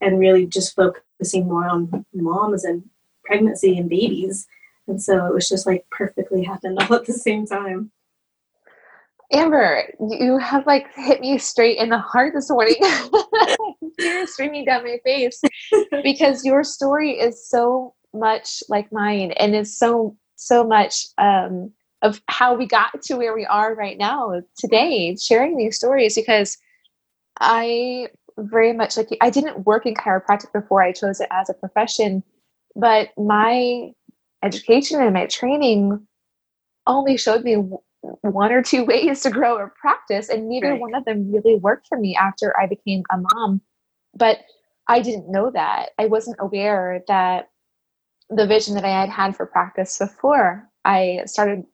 and 0.00 0.18
really 0.18 0.46
just 0.46 0.74
focusing 0.74 1.46
more 1.46 1.68
on 1.68 2.04
moms 2.14 2.64
and 2.64 2.88
pregnancy 3.24 3.78
and 3.78 3.88
babies 3.88 4.46
and 4.86 5.02
so 5.02 5.26
it 5.26 5.34
was 5.34 5.48
just 5.48 5.66
like 5.66 5.86
perfectly 5.90 6.44
happened 6.44 6.78
all 6.78 6.96
at 6.96 7.06
the 7.06 7.12
same 7.12 7.46
time. 7.46 7.90
Amber, 9.32 9.82
you 9.98 10.38
have 10.38 10.66
like 10.66 10.86
hit 10.94 11.20
me 11.20 11.38
straight 11.38 11.78
in 11.78 11.88
the 11.88 11.98
heart 11.98 12.32
this 12.34 12.48
morning. 12.48 12.76
Tears 13.98 14.32
streaming 14.32 14.64
down 14.64 14.84
my 14.84 14.98
face 15.04 15.40
because 16.02 16.44
your 16.44 16.64
story 16.64 17.12
is 17.12 17.48
so 17.48 17.94
much 18.12 18.62
like 18.68 18.92
mine 18.92 19.32
and 19.32 19.54
is 19.54 19.76
so 19.76 20.16
so 20.36 20.64
much 20.64 21.06
um, 21.18 21.72
of 22.02 22.20
how 22.28 22.54
we 22.54 22.66
got 22.66 23.00
to 23.02 23.16
where 23.16 23.34
we 23.34 23.46
are 23.46 23.74
right 23.74 23.98
now 23.98 24.40
today, 24.58 25.16
sharing 25.16 25.56
these 25.56 25.76
stories 25.76 26.14
because 26.14 26.58
I 27.40 28.08
very 28.38 28.72
much 28.72 28.96
like 28.96 29.08
I 29.20 29.30
didn't 29.30 29.66
work 29.66 29.86
in 29.86 29.94
chiropractic 29.94 30.52
before 30.52 30.82
I 30.82 30.92
chose 30.92 31.20
it 31.20 31.28
as 31.30 31.48
a 31.48 31.54
profession, 31.54 32.22
but 32.74 33.08
my 33.16 33.90
education 34.42 35.00
and 35.00 35.14
my 35.14 35.26
training 35.26 36.06
only 36.86 37.16
showed 37.16 37.42
me 37.42 37.54
one 38.20 38.52
or 38.52 38.62
two 38.62 38.84
ways 38.84 39.22
to 39.22 39.30
grow 39.30 39.58
a 39.58 39.68
practice 39.80 40.28
and 40.28 40.48
neither 40.48 40.72
right. 40.72 40.80
one 40.80 40.94
of 40.94 41.04
them 41.04 41.32
really 41.32 41.56
worked 41.56 41.86
for 41.88 41.98
me 41.98 42.16
after 42.16 42.58
i 42.60 42.66
became 42.66 43.02
a 43.10 43.18
mom 43.18 43.60
but 44.16 44.38
i 44.88 45.00
didn't 45.00 45.30
know 45.30 45.50
that 45.50 45.90
i 45.98 46.06
wasn't 46.06 46.36
aware 46.40 47.02
that 47.08 47.50
the 48.30 48.46
vision 48.46 48.74
that 48.74 48.84
i 48.84 49.00
had 49.00 49.08
had 49.08 49.36
for 49.36 49.46
practice 49.46 49.98
before 49.98 50.68
i 50.84 51.20
started 51.26 51.64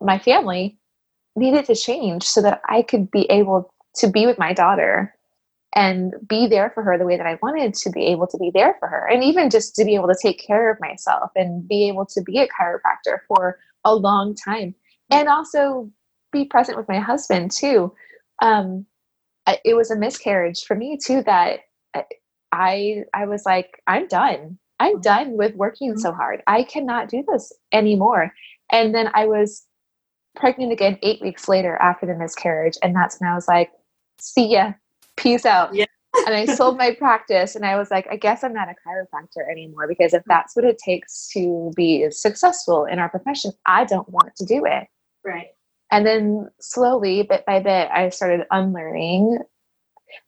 my 0.00 0.18
family 0.18 0.78
needed 1.36 1.64
to 1.64 1.74
change 1.74 2.22
so 2.22 2.42
that 2.42 2.60
i 2.68 2.82
could 2.82 3.10
be 3.10 3.22
able 3.30 3.72
to 3.94 4.08
be 4.08 4.26
with 4.26 4.38
my 4.38 4.52
daughter 4.52 5.14
and 5.74 6.14
be 6.28 6.46
there 6.46 6.70
for 6.70 6.82
her 6.82 6.96
the 6.96 7.04
way 7.04 7.16
that 7.16 7.26
I 7.26 7.38
wanted 7.42 7.74
to 7.74 7.90
be 7.90 8.06
able 8.06 8.26
to 8.28 8.38
be 8.38 8.50
there 8.54 8.76
for 8.78 8.86
her. 8.88 9.06
And 9.06 9.24
even 9.24 9.50
just 9.50 9.74
to 9.76 9.84
be 9.84 9.94
able 9.94 10.08
to 10.08 10.18
take 10.20 10.44
care 10.44 10.70
of 10.70 10.78
myself 10.80 11.30
and 11.34 11.66
be 11.66 11.88
able 11.88 12.06
to 12.06 12.22
be 12.22 12.38
a 12.38 12.46
chiropractor 12.46 13.18
for 13.26 13.58
a 13.84 13.94
long 13.94 14.34
time 14.34 14.74
and 15.10 15.28
also 15.28 15.90
be 16.32 16.44
present 16.44 16.78
with 16.78 16.88
my 16.88 17.00
husband 17.00 17.50
too. 17.50 17.92
Um, 18.40 18.86
it 19.46 19.74
was 19.74 19.90
a 19.90 19.96
miscarriage 19.96 20.64
for 20.64 20.74
me 20.74 20.98
too 21.02 21.22
that 21.22 21.60
I 22.52 23.04
I 23.12 23.26
was 23.26 23.44
like 23.44 23.82
I'm 23.86 24.08
done. 24.08 24.58
I'm 24.80 24.94
mm-hmm. 24.94 25.00
done 25.02 25.36
with 25.36 25.54
working 25.54 25.90
mm-hmm. 25.90 26.00
so 26.00 26.12
hard. 26.12 26.42
I 26.46 26.64
cannot 26.64 27.08
do 27.08 27.24
this 27.30 27.52
anymore. 27.72 28.32
And 28.72 28.94
then 28.94 29.10
I 29.14 29.26
was 29.26 29.64
pregnant 30.36 30.72
again 30.72 30.98
8 31.02 31.22
weeks 31.22 31.48
later 31.48 31.76
after 31.76 32.06
the 32.06 32.14
miscarriage 32.14 32.76
and 32.82 32.94
that's 32.96 33.20
when 33.20 33.30
I 33.30 33.34
was 33.34 33.46
like 33.46 33.70
see 34.20 34.48
ya 34.48 34.72
peace 35.16 35.46
out. 35.46 35.74
Yeah. 35.74 35.84
and 36.26 36.34
I 36.34 36.46
sold 36.46 36.78
my 36.78 36.94
practice 36.94 37.56
and 37.56 37.64
I 37.64 37.76
was 37.76 37.90
like, 37.90 38.06
I 38.10 38.16
guess 38.16 38.44
I'm 38.44 38.52
not 38.52 38.68
a 38.68 38.74
chiropractor 38.86 39.50
anymore 39.50 39.88
because 39.88 40.14
if 40.14 40.22
that's 40.26 40.54
what 40.54 40.64
it 40.64 40.78
takes 40.78 41.28
to 41.30 41.72
be 41.74 42.08
successful 42.10 42.84
in 42.84 42.98
our 42.98 43.08
profession, 43.08 43.52
I 43.66 43.84
don't 43.84 44.08
want 44.08 44.36
to 44.36 44.44
do 44.44 44.64
it. 44.64 44.86
Right. 45.24 45.48
And 45.94 46.04
then 46.04 46.48
slowly, 46.60 47.22
bit 47.22 47.46
by 47.46 47.60
bit, 47.60 47.88
I 47.88 48.08
started 48.08 48.48
unlearning 48.50 49.38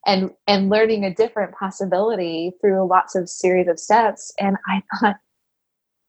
and 0.06 0.30
and 0.46 0.70
learning 0.70 1.04
a 1.04 1.12
different 1.12 1.56
possibility 1.56 2.52
through 2.61 2.88
lots 2.88 3.16
of 3.16 3.28
series 3.28 3.66
of 3.66 3.80
steps. 3.80 4.32
And 4.38 4.56
I 4.68 4.82
thought, 5.00 5.16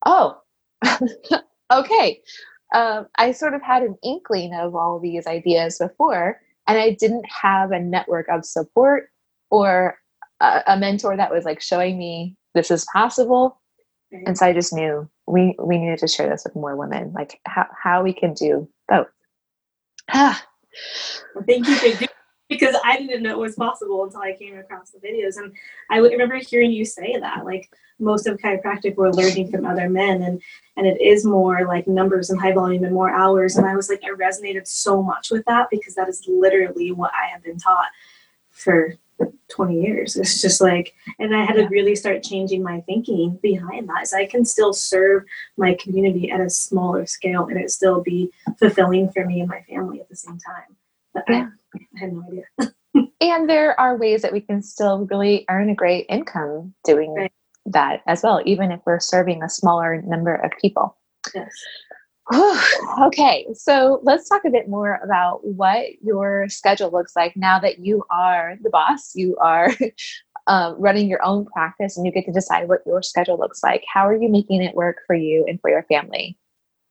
oh, 0.06 1.42
okay. 1.74 2.22
Um, 2.76 3.08
I 3.18 3.32
sort 3.32 3.56
of 3.56 3.64
had 3.64 3.82
an 3.82 3.96
inkling 4.04 4.54
of 4.54 4.76
all 4.76 5.00
these 5.00 5.26
ideas 5.26 5.80
before, 5.80 6.40
and 6.68 6.78
I 6.78 6.92
didn't 6.92 7.26
have 7.26 7.72
a 7.72 7.80
network 7.80 8.28
of 8.30 8.46
support 8.46 9.10
or 9.50 9.98
a, 10.40 10.62
a 10.68 10.78
mentor 10.78 11.18
that 11.18 11.32
was 11.32 11.46
like 11.46 11.62
showing 11.62 11.98
me 11.98 12.36
this 12.54 12.70
is 12.70 12.86
possible. 12.94 13.60
And 14.12 14.38
so 14.38 14.46
I 14.46 14.54
just 14.54 14.72
knew 14.72 15.10
we 15.26 15.56
we 15.60 15.80
needed 15.80 15.98
to 15.98 16.08
share 16.08 16.30
this 16.30 16.44
with 16.44 16.54
more 16.54 16.76
women, 16.76 17.12
like 17.14 17.40
how 17.48 17.66
how 17.76 18.04
we 18.04 18.14
can 18.14 18.36
do 18.36 18.70
both. 18.88 19.08
Ah. 20.10 20.44
Well, 21.34 21.44
thank 21.48 21.68
you 21.68 21.76
for 21.76 22.08
because 22.50 22.76
I 22.84 22.98
didn't 22.98 23.24
know 23.24 23.32
it 23.32 23.38
was 23.38 23.56
possible 23.56 24.04
until 24.04 24.22
I 24.22 24.34
came 24.34 24.58
across 24.58 24.92
the 24.92 25.00
videos. 25.00 25.38
And 25.38 25.54
I 25.90 25.98
remember 25.98 26.36
hearing 26.36 26.72
you 26.72 26.86
say 26.86 27.18
that, 27.20 27.46
like 27.46 27.70
most 28.00 28.28
of 28.28 28.38
chiropractic 28.38 28.96
we're 28.96 29.10
learning 29.10 29.52
from 29.52 29.66
other 29.66 29.90
men, 29.90 30.22
and 30.22 30.42
and 30.78 30.88
it 30.88 31.02
is 31.02 31.26
more 31.26 31.66
like 31.66 31.88
numbers 31.88 32.30
and 32.30 32.40
high 32.40 32.54
volume 32.54 32.84
and 32.84 32.94
more 32.94 33.10
hours. 33.10 33.58
And 33.58 33.66
I 33.66 33.76
was 33.76 33.90
like, 33.90 34.02
I 34.04 34.10
resonated 34.10 34.68
so 34.68 35.02
much 35.02 35.32
with 35.32 35.46
that 35.46 35.68
because 35.72 35.96
that 35.96 36.08
is 36.08 36.24
literally 36.28 36.92
what 36.92 37.12
I 37.14 37.28
have 37.28 37.44
been 37.44 37.58
taught 37.58 37.90
for 38.52 38.94
20 39.50 39.82
years. 39.82 40.16
It's 40.16 40.42
just 40.42 40.62
like, 40.62 40.94
and 41.20 41.36
I 41.36 41.46
had 41.46 41.56
to 41.56 41.68
really 41.68 41.96
start 41.96 42.24
changing 42.24 42.64
my 42.64 42.82
thinking 42.82 43.40
behind 43.42 43.90
that. 43.90 44.04
Is 44.04 44.14
I 44.14 44.26
can 44.26 44.46
still 44.46 44.74
serve 44.74 45.24
my 45.58 45.76
community 45.76 46.30
at 46.30 46.42
a 46.42 46.50
smaller 46.50 47.06
scale 47.06 47.46
and 47.46 47.60
it 47.60 47.72
still 47.72 48.02
be 48.02 48.30
fulfilling 48.60 49.10
for 49.12 49.26
me 49.26 49.40
and 49.40 49.50
my 49.50 49.62
family 49.70 50.02
at 50.02 50.10
the 50.10 50.16
same 50.16 50.38
time. 50.38 50.76
But 51.14 51.24
yeah. 51.30 51.48
I, 51.74 51.80
I 51.80 52.00
had 52.00 52.14
no 52.14 52.24
idea. 52.28 52.74
and 53.22 53.50
there 53.50 53.80
are 53.80 53.98
ways 53.98 54.22
that 54.22 54.34
we 54.34 54.42
can 54.42 54.62
still 54.62 55.08
really 55.10 55.46
earn 55.50 55.70
a 55.70 55.76
great 55.76 56.06
income 56.10 56.74
doing 56.84 57.14
right. 57.14 57.32
that 57.66 58.02
as 58.08 58.24
well, 58.24 58.42
even 58.46 58.72
if 58.72 58.82
we're 58.86 59.00
serving 59.00 59.44
a 59.44 59.50
smaller 59.50 60.02
number 60.02 60.36
of 60.36 60.52
people. 60.62 60.98
Yes. 61.34 61.52
okay, 63.04 63.48
so 63.54 64.02
let's 64.04 64.28
talk 64.28 64.44
a 64.46 64.50
bit 64.50 64.68
more 64.68 65.00
about 65.04 65.46
what 65.46 65.86
your 66.02 66.50
schedule 66.50 66.92
looks 66.92 67.16
like 67.16 67.36
now 67.38 67.60
that 67.60 67.80
you 67.80 68.04
are 68.10 68.58
the 68.62 68.70
boss. 68.70 69.16
You 69.16 69.38
are 69.38 69.74
um, 70.48 70.76
running 70.78 71.10
your 71.10 71.24
own 71.24 71.46
practice 71.46 71.96
and 71.96 72.06
you 72.06 72.12
get 72.12 72.26
to 72.26 72.34
decide 72.34 72.68
what 72.68 72.82
your 72.86 73.02
schedule 73.02 73.38
looks 73.38 73.64
like. 73.64 73.84
How 73.92 74.08
are 74.08 74.16
you 74.16 74.30
making 74.30 74.62
it 74.62 74.76
work 74.76 74.98
for 75.08 75.16
you 75.16 75.46
and 75.48 75.60
for 75.62 75.70
your 75.70 75.84
family? 75.84 76.38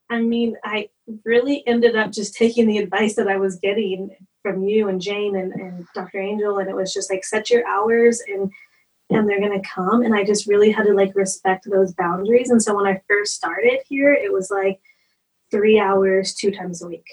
I 0.09 0.21
mean, 0.21 0.55
I 0.63 0.89
really 1.25 1.67
ended 1.67 1.95
up 1.95 2.11
just 2.11 2.33
taking 2.33 2.67
the 2.67 2.77
advice 2.77 3.15
that 3.15 3.27
I 3.27 3.37
was 3.37 3.57
getting 3.57 4.09
from 4.41 4.63
you 4.63 4.87
and 4.87 5.01
Jane 5.01 5.35
and, 5.35 5.51
and 5.53 5.85
Dr. 5.93 6.19
Angel, 6.19 6.57
and 6.59 6.69
it 6.69 6.75
was 6.75 6.93
just 6.93 7.11
like 7.11 7.25
set 7.25 7.49
your 7.49 7.67
hours 7.67 8.21
and 8.27 8.51
and 9.09 9.29
they're 9.29 9.39
gonna 9.39 9.61
come. 9.61 10.03
And 10.03 10.15
I 10.15 10.23
just 10.23 10.47
really 10.47 10.71
had 10.71 10.85
to 10.85 10.93
like 10.93 11.15
respect 11.15 11.69
those 11.69 11.93
boundaries. 11.93 12.49
And 12.49 12.61
so 12.61 12.75
when 12.75 12.87
I 12.87 13.01
first 13.07 13.35
started 13.35 13.79
here, 13.87 14.13
it 14.13 14.31
was 14.33 14.49
like 14.49 14.81
three 15.51 15.79
hours 15.79 16.33
two 16.33 16.51
times 16.51 16.81
a 16.81 16.87
week. 16.87 17.07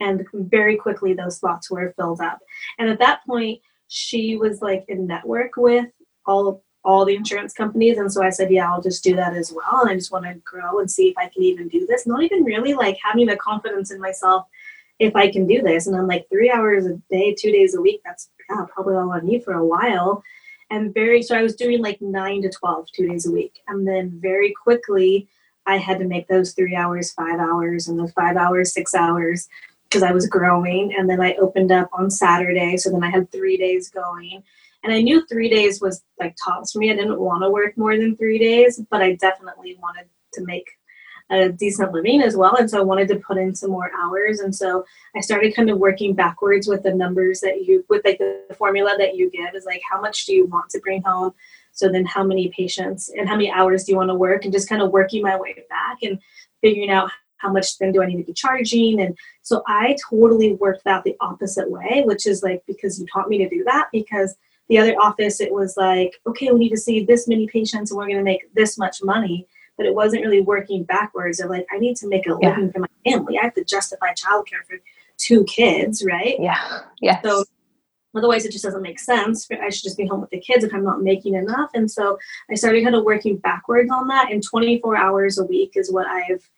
And 0.00 0.24
very 0.32 0.76
quickly, 0.76 1.12
those 1.12 1.38
slots 1.38 1.70
were 1.70 1.92
filled 1.96 2.20
up. 2.20 2.38
And 2.78 2.88
at 2.88 3.00
that 3.00 3.24
point, 3.26 3.60
she 3.88 4.36
was 4.36 4.62
like 4.62 4.84
in 4.88 5.06
network 5.06 5.52
with 5.56 5.86
all 6.26 6.62
all 6.84 7.04
the 7.04 7.16
insurance 7.16 7.52
companies. 7.52 7.98
And 7.98 8.12
so 8.12 8.22
i 8.22 8.30
said 8.30 8.50
yeah 8.50 8.70
i'll 8.70 8.80
just 8.80 9.02
do 9.02 9.16
that 9.16 9.34
as 9.34 9.52
well. 9.52 9.80
And 9.80 9.90
i 9.90 9.94
just 9.94 10.12
want 10.12 10.24
to 10.26 10.34
grow 10.44 10.78
and 10.78 10.90
see 10.90 11.08
if 11.08 11.18
i 11.18 11.28
can 11.28 11.42
even 11.42 11.68
do 11.68 11.86
this. 11.86 12.06
Not 12.06 12.22
even 12.22 12.44
really 12.44 12.74
like 12.74 12.98
having 13.02 13.26
the 13.26 13.36
confidence 13.36 13.90
in 13.90 14.00
myself 14.00 14.46
if 14.98 15.16
i 15.16 15.30
can 15.30 15.46
do 15.46 15.62
this. 15.62 15.86
And 15.86 15.96
i'm 15.96 16.06
like 16.06 16.28
three 16.30 16.50
hours 16.50 16.86
a 16.86 16.94
day 17.10 17.34
two 17.34 17.50
days 17.50 17.74
a 17.74 17.80
week 17.80 18.00
that's 18.04 18.30
yeah, 18.48 18.66
probably 18.72 18.94
all 18.94 19.12
i 19.12 19.20
need 19.20 19.44
for 19.44 19.54
a 19.54 19.66
while. 19.66 20.22
And 20.70 20.94
very 20.94 21.22
so 21.22 21.36
i 21.36 21.42
was 21.42 21.56
doing 21.56 21.82
like 21.82 22.00
9 22.00 22.42
to 22.42 22.50
12 22.50 22.86
two 22.94 23.08
days 23.08 23.26
a 23.26 23.32
week. 23.32 23.58
And 23.66 23.88
then 23.88 24.18
very 24.22 24.54
quickly 24.62 25.28
I 25.68 25.76
had 25.76 25.98
to 25.98 26.06
make 26.06 26.26
those 26.26 26.54
three 26.54 26.74
hours, 26.74 27.12
five 27.12 27.38
hours, 27.38 27.86
and 27.86 27.98
those 27.98 28.12
five 28.12 28.36
hours, 28.36 28.72
six 28.72 28.94
hours 28.94 29.48
because 29.88 30.02
I 30.02 30.12
was 30.12 30.26
growing. 30.26 30.94
And 30.96 31.08
then 31.08 31.20
I 31.20 31.34
opened 31.34 31.70
up 31.70 31.88
on 31.92 32.10
Saturday. 32.10 32.76
So 32.78 32.90
then 32.90 33.04
I 33.04 33.10
had 33.10 33.30
three 33.30 33.56
days 33.56 33.90
going. 33.90 34.42
And 34.82 34.92
I 34.92 35.02
knew 35.02 35.26
three 35.26 35.48
days 35.48 35.80
was 35.80 36.02
like 36.18 36.36
tops 36.42 36.72
for 36.72 36.78
me. 36.78 36.90
I 36.90 36.94
didn't 36.94 37.20
want 37.20 37.42
to 37.42 37.50
work 37.50 37.76
more 37.76 37.96
than 37.96 38.16
three 38.16 38.38
days, 38.38 38.80
but 38.90 39.02
I 39.02 39.16
definitely 39.16 39.76
wanted 39.80 40.06
to 40.34 40.44
make 40.44 40.68
a 41.30 41.50
decent 41.50 41.92
living 41.92 42.22
as 42.22 42.36
well. 42.36 42.56
And 42.56 42.70
so 42.70 42.78
I 42.78 42.84
wanted 42.84 43.08
to 43.08 43.16
put 43.16 43.36
in 43.36 43.54
some 43.54 43.70
more 43.70 43.90
hours. 43.98 44.40
And 44.40 44.54
so 44.54 44.86
I 45.14 45.20
started 45.20 45.54
kind 45.54 45.68
of 45.68 45.78
working 45.78 46.14
backwards 46.14 46.66
with 46.66 46.82
the 46.82 46.94
numbers 46.94 47.40
that 47.40 47.64
you, 47.64 47.84
with 47.88 48.04
like 48.04 48.18
the 48.18 48.54
formula 48.56 48.94
that 48.98 49.16
you 49.16 49.30
give 49.30 49.54
is 49.54 49.66
like, 49.66 49.82
how 49.90 50.00
much 50.00 50.24
do 50.24 50.34
you 50.34 50.46
want 50.46 50.70
to 50.70 50.80
bring 50.80 51.02
home? 51.02 51.34
So 51.78 51.88
then 51.88 52.04
how 52.04 52.24
many 52.24 52.48
patients 52.48 53.08
and 53.08 53.28
how 53.28 53.36
many 53.36 53.52
hours 53.52 53.84
do 53.84 53.92
you 53.92 53.98
want 53.98 54.10
to 54.10 54.14
work 54.14 54.44
and 54.44 54.52
just 54.52 54.68
kind 54.68 54.82
of 54.82 54.90
working 54.90 55.22
my 55.22 55.38
way 55.38 55.54
back 55.68 55.98
and 56.02 56.18
figuring 56.60 56.90
out 56.90 57.08
how 57.36 57.52
much 57.52 57.78
then 57.78 57.92
do 57.92 58.02
I 58.02 58.06
need 58.06 58.16
to 58.16 58.24
be 58.24 58.32
charging? 58.32 59.00
And 59.00 59.16
so 59.42 59.62
I 59.68 59.96
totally 60.10 60.54
worked 60.54 60.82
that 60.82 61.04
the 61.04 61.16
opposite 61.20 61.70
way, 61.70 62.02
which 62.04 62.26
is 62.26 62.42
like 62.42 62.64
because 62.66 62.98
you 62.98 63.06
taught 63.06 63.28
me 63.28 63.38
to 63.38 63.48
do 63.48 63.62
that. 63.62 63.90
Because 63.92 64.34
the 64.68 64.76
other 64.78 64.96
office, 64.96 65.40
it 65.40 65.52
was 65.52 65.76
like, 65.76 66.20
okay, 66.26 66.50
we 66.50 66.58
need 66.58 66.70
to 66.70 66.76
see 66.76 67.04
this 67.04 67.28
many 67.28 67.46
patients 67.46 67.92
and 67.92 67.96
we're 67.96 68.06
going 68.06 68.18
to 68.18 68.24
make 68.24 68.52
this 68.54 68.76
much 68.76 69.00
money. 69.00 69.46
But 69.76 69.86
it 69.86 69.94
wasn't 69.94 70.24
really 70.24 70.40
working 70.40 70.82
backwards 70.82 71.38
of 71.38 71.48
like, 71.48 71.68
I 71.70 71.78
need 71.78 71.94
to 71.98 72.08
make 72.08 72.26
a 72.26 72.34
living 72.34 72.64
yeah. 72.64 72.72
for 72.72 72.80
my 72.80 72.88
family. 73.04 73.38
I 73.38 73.44
have 73.44 73.54
to 73.54 73.62
justify 73.62 74.14
childcare 74.14 74.66
for 74.68 74.78
two 75.16 75.44
kids, 75.44 76.04
right? 76.04 76.34
Yeah. 76.40 76.80
Yeah. 77.00 77.22
So 77.22 77.44
Otherwise, 78.14 78.44
it 78.44 78.52
just 78.52 78.64
doesn't 78.64 78.82
make 78.82 78.98
sense. 78.98 79.46
I 79.50 79.68
should 79.68 79.84
just 79.84 79.98
be 79.98 80.06
home 80.06 80.20
with 80.20 80.30
the 80.30 80.40
kids 80.40 80.64
if 80.64 80.72
I'm 80.72 80.84
not 80.84 81.02
making 81.02 81.34
enough. 81.34 81.70
And 81.74 81.90
so 81.90 82.18
I 82.50 82.54
started 82.54 82.82
kind 82.82 82.96
of 82.96 83.04
working 83.04 83.36
backwards 83.36 83.90
on 83.90 84.08
that. 84.08 84.32
And 84.32 84.42
24 84.42 84.96
hours 84.96 85.38
a 85.38 85.44
week 85.44 85.72
is 85.74 85.92
what 85.92 86.06
I've 86.06 86.48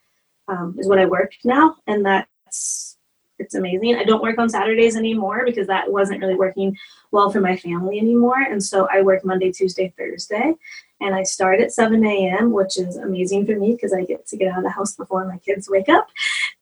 um, 0.51 0.77
is 0.79 0.89
what 0.89 0.99
I 0.99 1.07
work 1.07 1.33
now, 1.45 1.77
and 1.87 2.05
that's 2.05 2.97
it's 3.39 3.55
amazing. 3.55 3.97
I 3.97 4.05
don't 4.05 4.23
work 4.23 4.39
on 4.39 4.51
Saturdays 4.51 4.97
anymore 4.97 5.45
because 5.47 5.67
that 5.69 5.91
wasn't 5.91 6.21
really 6.21 6.35
working 6.35 6.77
well 7.11 7.31
for 7.31 7.41
my 7.41 7.57
family 7.57 7.99
anymore. 7.99 8.43
And 8.43 8.63
so 8.63 8.87
I 8.93 9.01
work 9.01 9.25
Monday, 9.25 9.51
Tuesday, 9.51 9.95
Thursday. 9.97 10.55
And 11.01 11.15
I 11.15 11.23
start 11.23 11.61
at 11.61 11.73
7 11.73 12.05
a.m., 12.05 12.53
which 12.53 12.77
is 12.79 12.97
amazing 12.97 13.47
for 13.47 13.57
me 13.57 13.73
because 13.73 13.93
I 13.93 14.05
get 14.05 14.27
to 14.29 14.37
get 14.37 14.53
out 14.53 14.59
of 14.59 14.65
the 14.65 14.71
house 14.71 14.95
before 14.95 15.25
my 15.27 15.39
kids 15.39 15.69
wake 15.71 15.89
up. 15.89 16.09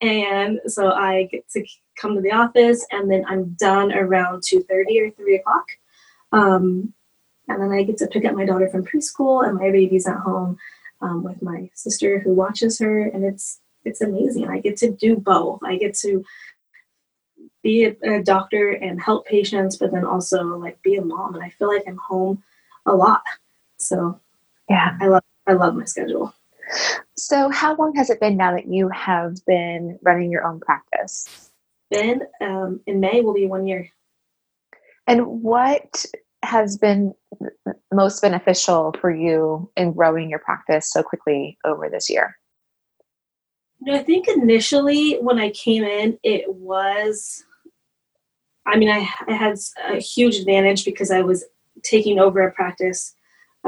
And 0.01 0.61
so 0.66 0.92
I 0.92 1.24
get 1.24 1.48
to 1.51 1.66
come 1.96 2.14
to 2.14 2.20
the 2.20 2.33
office 2.33 2.87
and 2.90 3.11
then 3.11 3.24
I'm 3.27 3.57
done 3.59 3.92
around 3.92 4.42
2.30 4.42 5.09
or 5.09 5.11
3 5.11 5.37
o'clock. 5.37 5.66
Um, 6.33 6.92
and 7.48 7.62
then 7.62 7.72
I 7.72 7.83
get 7.83 7.96
to 7.98 8.07
pick 8.07 8.24
up 8.24 8.35
my 8.35 8.44
daughter 8.44 8.68
from 8.68 8.85
preschool 8.85 9.46
and 9.46 9.59
my 9.59 9.70
baby's 9.70 10.07
at 10.07 10.18
home 10.18 10.59
um, 11.01 11.22
with 11.22 11.42
my 11.42 11.70
sister 11.74 12.20
who 12.20 12.33
watches 12.33 12.79
her. 12.79 13.05
And 13.05 13.24
it's 13.24 13.61
it's 13.85 14.01
amazing. 14.01 14.48
I 14.48 14.61
get 14.61 14.77
to 14.79 14.90
do 14.90 15.16
both. 15.16 15.61
I 15.64 15.77
get 15.77 15.94
to 15.98 16.24
be 17.62 17.85
a, 17.85 17.96
a, 18.03 18.22
doctor 18.22 18.70
and 18.72 19.01
help 19.01 19.27
patients, 19.27 19.77
but 19.77 19.92
then 19.92 20.05
also 20.05 20.42
like 20.59 20.83
be 20.83 20.96
a 20.96 21.03
mom. 21.03 21.35
And 21.35 21.42
I 21.42 21.51
feel 21.51 21.68
like 21.68 21.85
I'm 21.87 21.96
home 21.96 22.42
a 22.87 22.94
lot. 22.94 23.22
So 23.79 24.20
yeah, 24.68 24.96
I 25.00 25.07
love 25.07 25.22
I 25.46 25.52
love 25.54 25.74
my 25.74 25.85
schedule. 25.85 26.35
So 27.16 27.50
how 27.50 27.74
long 27.76 27.94
has 27.96 28.11
it 28.11 28.20
been 28.20 28.37
now 28.37 28.54
that 28.54 28.68
you 28.68 28.88
have 28.90 29.37
been 29.46 29.98
running 30.02 30.31
your 30.31 30.46
own 30.46 30.61
practice? 30.61 31.50
Been 31.90 32.22
um, 32.42 32.81
in 32.87 33.00
May 33.00 33.22
will 33.22 33.35
be 33.35 33.46
one 33.46 33.66
year. 33.66 33.88
And 35.07 35.42
what 35.42 36.04
has 36.42 36.76
been 36.76 37.14
most 37.92 38.20
beneficial 38.20 38.94
for 39.00 39.11
you 39.11 39.70
in 39.76 39.92
growing 39.92 40.31
your 40.31 40.38
practice 40.38 40.90
so 40.92 41.02
quickly 41.02 41.59
over 41.64 41.88
this 41.88 42.11
year? 42.11 42.37
No, 43.81 43.94
I 43.94 44.02
think 44.02 44.28
initially 44.28 45.14
when 45.14 45.38
I 45.38 45.50
came 45.50 45.85
in, 45.85 46.18
it 46.22 46.52
was, 46.52 47.44
I 48.66 48.76
mean, 48.76 48.90
I, 48.90 49.09
I 49.26 49.33
had 49.33 49.57
a 49.88 49.98
huge 49.98 50.37
advantage 50.37 50.85
because 50.85 51.11
I 51.11 51.22
was 51.22 51.44
taking 51.83 52.18
over 52.18 52.42
a 52.42 52.52
practice 52.52 53.14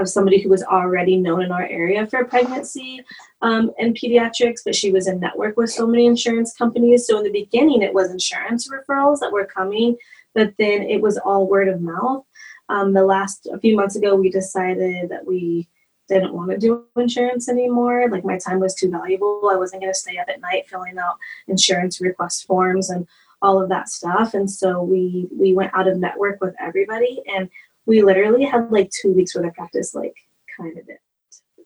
of 0.00 0.08
somebody 0.08 0.40
who 0.40 0.48
was 0.48 0.62
already 0.62 1.16
known 1.16 1.42
in 1.42 1.52
our 1.52 1.66
area 1.66 2.06
for 2.06 2.24
pregnancy 2.24 3.02
um, 3.42 3.70
and 3.78 3.94
pediatrics, 3.94 4.60
but 4.64 4.74
she 4.74 4.92
was 4.92 5.06
in 5.06 5.20
network 5.20 5.56
with 5.56 5.70
so 5.70 5.86
many 5.86 6.06
insurance 6.06 6.54
companies. 6.54 7.06
So 7.06 7.18
in 7.18 7.24
the 7.24 7.30
beginning, 7.30 7.82
it 7.82 7.94
was 7.94 8.10
insurance 8.10 8.68
referrals 8.68 9.20
that 9.20 9.32
were 9.32 9.46
coming, 9.46 9.96
but 10.34 10.54
then 10.58 10.82
it 10.82 11.00
was 11.00 11.18
all 11.18 11.48
word 11.48 11.68
of 11.68 11.80
mouth. 11.80 12.24
Um, 12.68 12.92
the 12.92 13.04
last 13.04 13.48
a 13.52 13.58
few 13.58 13.74
months 13.76 13.96
ago, 13.96 14.14
we 14.14 14.30
decided 14.30 15.08
that 15.08 15.26
we 15.26 15.68
didn't 16.08 16.34
want 16.34 16.50
to 16.50 16.58
do 16.58 16.84
insurance 16.96 17.48
anymore. 17.48 18.08
Like 18.10 18.24
my 18.24 18.38
time 18.38 18.60
was 18.60 18.74
too 18.74 18.90
valuable. 18.90 19.48
I 19.50 19.56
wasn't 19.56 19.82
going 19.82 19.92
to 19.92 19.98
stay 19.98 20.18
up 20.18 20.28
at 20.28 20.40
night 20.40 20.68
filling 20.68 20.98
out 20.98 21.18
insurance 21.46 22.00
request 22.00 22.46
forms 22.46 22.90
and 22.90 23.06
all 23.42 23.62
of 23.62 23.68
that 23.70 23.88
stuff. 23.88 24.34
And 24.34 24.50
so 24.50 24.82
we 24.82 25.28
we 25.32 25.54
went 25.54 25.72
out 25.74 25.88
of 25.88 25.98
network 25.98 26.40
with 26.40 26.54
everybody, 26.60 27.22
and 27.34 27.48
we 27.90 28.02
literally 28.02 28.44
had 28.44 28.70
like 28.70 28.88
two 28.90 29.12
weeks 29.12 29.34
worth 29.34 29.46
of 29.46 29.54
practice. 29.54 29.96
Like 29.96 30.14
kind 30.56 30.78
of 30.78 30.88
it. 30.88 31.00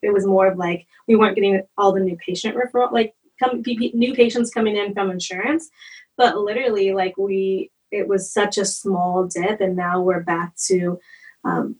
It 0.00 0.10
was 0.10 0.26
more 0.26 0.46
of 0.46 0.56
like 0.56 0.86
we 1.06 1.16
weren't 1.16 1.34
getting 1.34 1.60
all 1.76 1.92
the 1.92 2.00
new 2.00 2.16
patient 2.16 2.56
referral, 2.56 2.90
like 2.92 3.14
come 3.38 3.62
new 3.66 4.14
patients 4.14 4.50
coming 4.50 4.74
in 4.74 4.94
from 4.94 5.10
insurance, 5.10 5.68
but 6.16 6.38
literally 6.38 6.94
like 6.94 7.18
we 7.18 7.70
it 7.90 8.08
was 8.08 8.32
such 8.32 8.56
a 8.56 8.64
small 8.64 9.24
dip, 9.24 9.60
and 9.60 9.76
now 9.76 10.00
we're 10.00 10.22
back 10.22 10.56
to 10.68 10.98
um, 11.44 11.76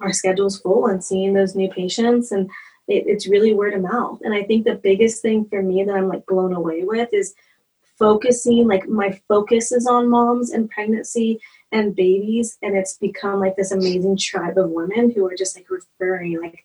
our 0.00 0.12
schedule's 0.12 0.58
full 0.58 0.86
and 0.86 1.04
seeing 1.04 1.34
those 1.34 1.54
new 1.54 1.68
patients 1.68 2.32
and 2.32 2.48
it, 2.88 3.04
it's 3.06 3.28
really 3.28 3.52
word 3.54 3.74
of 3.74 3.80
mouth 3.80 4.20
and 4.22 4.34
i 4.34 4.42
think 4.42 4.64
the 4.64 4.74
biggest 4.74 5.22
thing 5.22 5.46
for 5.46 5.62
me 5.62 5.82
that 5.82 5.94
i'm 5.94 6.08
like 6.08 6.24
blown 6.26 6.52
away 6.52 6.84
with 6.84 7.08
is 7.12 7.34
focusing 7.98 8.66
like 8.68 8.86
my 8.88 9.18
focus 9.26 9.72
is 9.72 9.86
on 9.86 10.08
moms 10.08 10.50
and 10.50 10.68
pregnancy 10.70 11.40
and 11.76 11.94
babies 11.94 12.56
and 12.62 12.74
it's 12.74 12.96
become 12.96 13.38
like 13.38 13.54
this 13.54 13.70
amazing 13.70 14.16
tribe 14.16 14.56
of 14.56 14.70
women 14.70 15.10
who 15.10 15.26
are 15.26 15.36
just 15.36 15.56
like 15.56 15.66
referring 15.70 16.40
like 16.40 16.64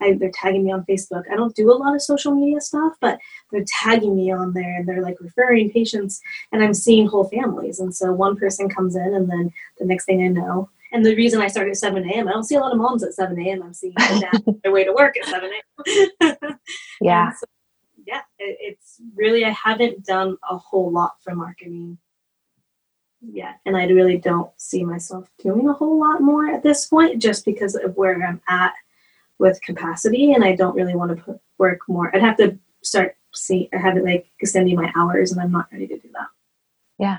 I, 0.00 0.12
they're 0.12 0.30
tagging 0.30 0.64
me 0.64 0.72
on 0.72 0.84
Facebook. 0.84 1.24
I 1.32 1.36
don't 1.36 1.56
do 1.56 1.72
a 1.72 1.74
lot 1.74 1.94
of 1.94 2.02
social 2.02 2.34
media 2.34 2.60
stuff, 2.60 2.92
but 3.00 3.18
they're 3.50 3.64
tagging 3.66 4.14
me 4.14 4.30
on 4.30 4.52
there 4.52 4.76
and 4.76 4.86
they're 4.86 5.02
like 5.02 5.16
referring 5.20 5.70
patients 5.70 6.20
and 6.52 6.62
I'm 6.62 6.74
seeing 6.74 7.06
whole 7.06 7.28
families. 7.28 7.80
And 7.80 7.94
so 7.94 8.12
one 8.12 8.36
person 8.36 8.68
comes 8.68 8.94
in 8.94 9.14
and 9.14 9.30
then 9.30 9.52
the 9.78 9.86
next 9.86 10.04
thing 10.04 10.22
I 10.22 10.28
know, 10.28 10.68
and 10.92 11.04
the 11.04 11.16
reason 11.16 11.40
I 11.40 11.48
started 11.48 11.70
at 11.70 11.78
7 11.78 12.06
a.m., 12.10 12.28
I 12.28 12.32
don't 12.32 12.44
see 12.44 12.56
a 12.56 12.60
lot 12.60 12.72
of 12.72 12.78
moms 12.78 13.02
at 13.04 13.14
7 13.14 13.40
a.m. 13.40 13.62
I'm 13.62 13.72
seeing 13.72 13.94
their 14.62 14.72
way 14.72 14.84
to 14.84 14.92
work 14.92 15.16
at 15.16 15.24
7 15.24 15.50
a.m. 15.50 16.36
yeah. 17.00 17.32
So, 17.32 17.46
yeah, 18.06 18.20
it, 18.38 18.58
it's 18.60 19.00
really, 19.14 19.46
I 19.46 19.50
haven't 19.50 20.04
done 20.04 20.36
a 20.48 20.58
whole 20.58 20.92
lot 20.92 21.14
for 21.22 21.34
marketing 21.34 21.96
yet. 23.20 23.60
And 23.64 23.76
I 23.76 23.86
really 23.86 24.18
don't 24.18 24.50
see 24.56 24.84
myself 24.84 25.30
doing 25.38 25.68
a 25.68 25.72
whole 25.72 25.98
lot 25.98 26.20
more 26.20 26.48
at 26.48 26.62
this 26.62 26.86
point 26.86 27.20
just 27.20 27.44
because 27.44 27.74
of 27.74 27.96
where 27.96 28.22
I'm 28.22 28.40
at 28.48 28.74
with 29.38 29.60
capacity. 29.62 30.32
And 30.32 30.44
I 30.44 30.54
don't 30.54 30.76
really 30.76 30.94
want 30.94 31.16
to 31.16 31.22
put 31.22 31.40
work 31.58 31.80
more. 31.88 32.14
I'd 32.14 32.22
have 32.22 32.36
to 32.38 32.58
start 32.82 33.16
seeing 33.34 33.68
i 33.74 33.76
have 33.76 33.96
it 33.96 34.04
like 34.04 34.26
extending 34.40 34.76
my 34.76 34.90
hours 34.96 35.30
and 35.30 35.40
I'm 35.40 35.52
not 35.52 35.68
ready 35.72 35.86
to 35.88 35.98
do 35.98 36.08
that. 36.14 36.28
Yeah. 36.98 37.18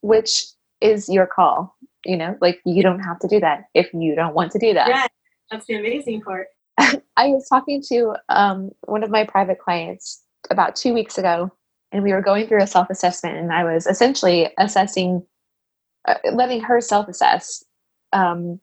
Which 0.00 0.46
is 0.80 1.08
your 1.08 1.26
call. 1.26 1.76
You 2.04 2.16
know, 2.16 2.36
like 2.40 2.60
you 2.64 2.82
don't 2.82 3.00
have 3.00 3.20
to 3.20 3.28
do 3.28 3.38
that 3.40 3.64
if 3.74 3.92
you 3.94 4.16
don't 4.16 4.34
want 4.34 4.50
to 4.52 4.58
do 4.58 4.74
that. 4.74 4.88
Yeah. 4.88 5.06
That's 5.50 5.66
the 5.66 5.74
amazing 5.74 6.22
part. 6.22 6.48
I 6.78 7.28
was 7.28 7.46
talking 7.48 7.82
to 7.88 8.16
um, 8.30 8.70
one 8.86 9.04
of 9.04 9.10
my 9.10 9.24
private 9.24 9.58
clients 9.58 10.22
about 10.50 10.74
two 10.74 10.94
weeks 10.94 11.18
ago, 11.18 11.52
and 11.92 12.02
we 12.02 12.12
were 12.12 12.22
going 12.22 12.46
through 12.48 12.62
a 12.62 12.66
self 12.66 12.90
assessment, 12.90 13.36
and 13.36 13.52
I 13.52 13.64
was 13.64 13.86
essentially 13.86 14.50
assessing, 14.58 15.24
uh, 16.08 16.14
letting 16.32 16.62
her 16.62 16.80
self 16.80 17.08
assess 17.08 17.64
um, 18.12 18.60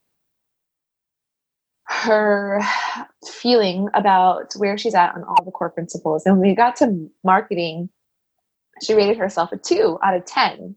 her 1.89 2.61
feeling 3.27 3.89
about 3.93 4.53
where 4.57 4.77
she's 4.77 4.95
at 4.95 5.15
on 5.15 5.23
all 5.23 5.43
the 5.43 5.51
core 5.51 5.71
principles. 5.71 6.25
And 6.25 6.39
when 6.39 6.49
we 6.49 6.55
got 6.55 6.75
to 6.77 7.09
marketing, 7.23 7.89
she 8.83 8.93
rated 8.93 9.17
herself 9.17 9.51
a 9.51 9.57
two 9.57 9.97
out 10.03 10.15
of 10.15 10.25
10, 10.25 10.75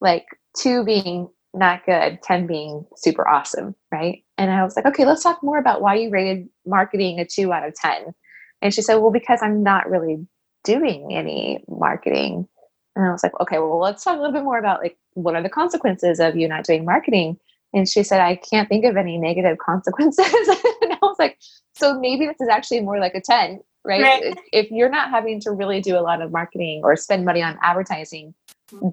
like 0.00 0.26
two 0.58 0.84
being 0.84 1.28
not 1.54 1.86
good, 1.86 2.20
10 2.22 2.48
being 2.48 2.84
super 2.96 3.26
awesome, 3.28 3.76
right? 3.92 4.24
And 4.36 4.50
I 4.50 4.64
was 4.64 4.74
like, 4.74 4.86
okay, 4.86 5.04
let's 5.04 5.22
talk 5.22 5.42
more 5.42 5.58
about 5.58 5.80
why 5.80 5.94
you 5.94 6.10
rated 6.10 6.48
marketing 6.66 7.20
a 7.20 7.24
two 7.24 7.52
out 7.52 7.66
of 7.66 7.74
10. 7.74 8.12
And 8.60 8.74
she 8.74 8.82
said, 8.82 8.96
well, 8.96 9.12
because 9.12 9.40
I'm 9.40 9.62
not 9.62 9.88
really 9.88 10.26
doing 10.64 11.12
any 11.12 11.62
marketing. 11.68 12.48
And 12.96 13.06
I 13.06 13.12
was 13.12 13.22
like, 13.22 13.38
okay, 13.40 13.58
well, 13.58 13.78
let's 13.78 14.02
talk 14.02 14.16
a 14.16 14.20
little 14.20 14.32
bit 14.32 14.44
more 14.44 14.58
about 14.58 14.80
like 14.80 14.96
what 15.14 15.34
are 15.34 15.42
the 15.42 15.48
consequences 15.48 16.20
of 16.20 16.36
you 16.36 16.48
not 16.48 16.64
doing 16.64 16.84
marketing? 16.84 17.38
And 17.72 17.88
she 17.88 18.02
said, 18.04 18.20
I 18.20 18.36
can't 18.36 18.68
think 18.68 18.84
of 18.84 18.96
any 18.96 19.18
negative 19.18 19.58
consequences. 19.64 20.26
and 20.26 20.92
I 20.92 20.98
was 21.02 21.16
like, 21.18 21.38
so 21.74 21.98
maybe 21.98 22.26
this 22.26 22.40
is 22.40 22.48
actually 22.48 22.80
more 22.80 22.98
like 22.98 23.14
a 23.14 23.20
10, 23.20 23.60
right? 23.84 24.02
right? 24.02 24.38
If 24.52 24.70
you're 24.70 24.88
not 24.88 25.10
having 25.10 25.40
to 25.40 25.50
really 25.50 25.80
do 25.80 25.98
a 25.98 26.00
lot 26.00 26.22
of 26.22 26.30
marketing 26.30 26.82
or 26.84 26.96
spend 26.96 27.24
money 27.24 27.42
on 27.42 27.58
advertising, 27.62 28.34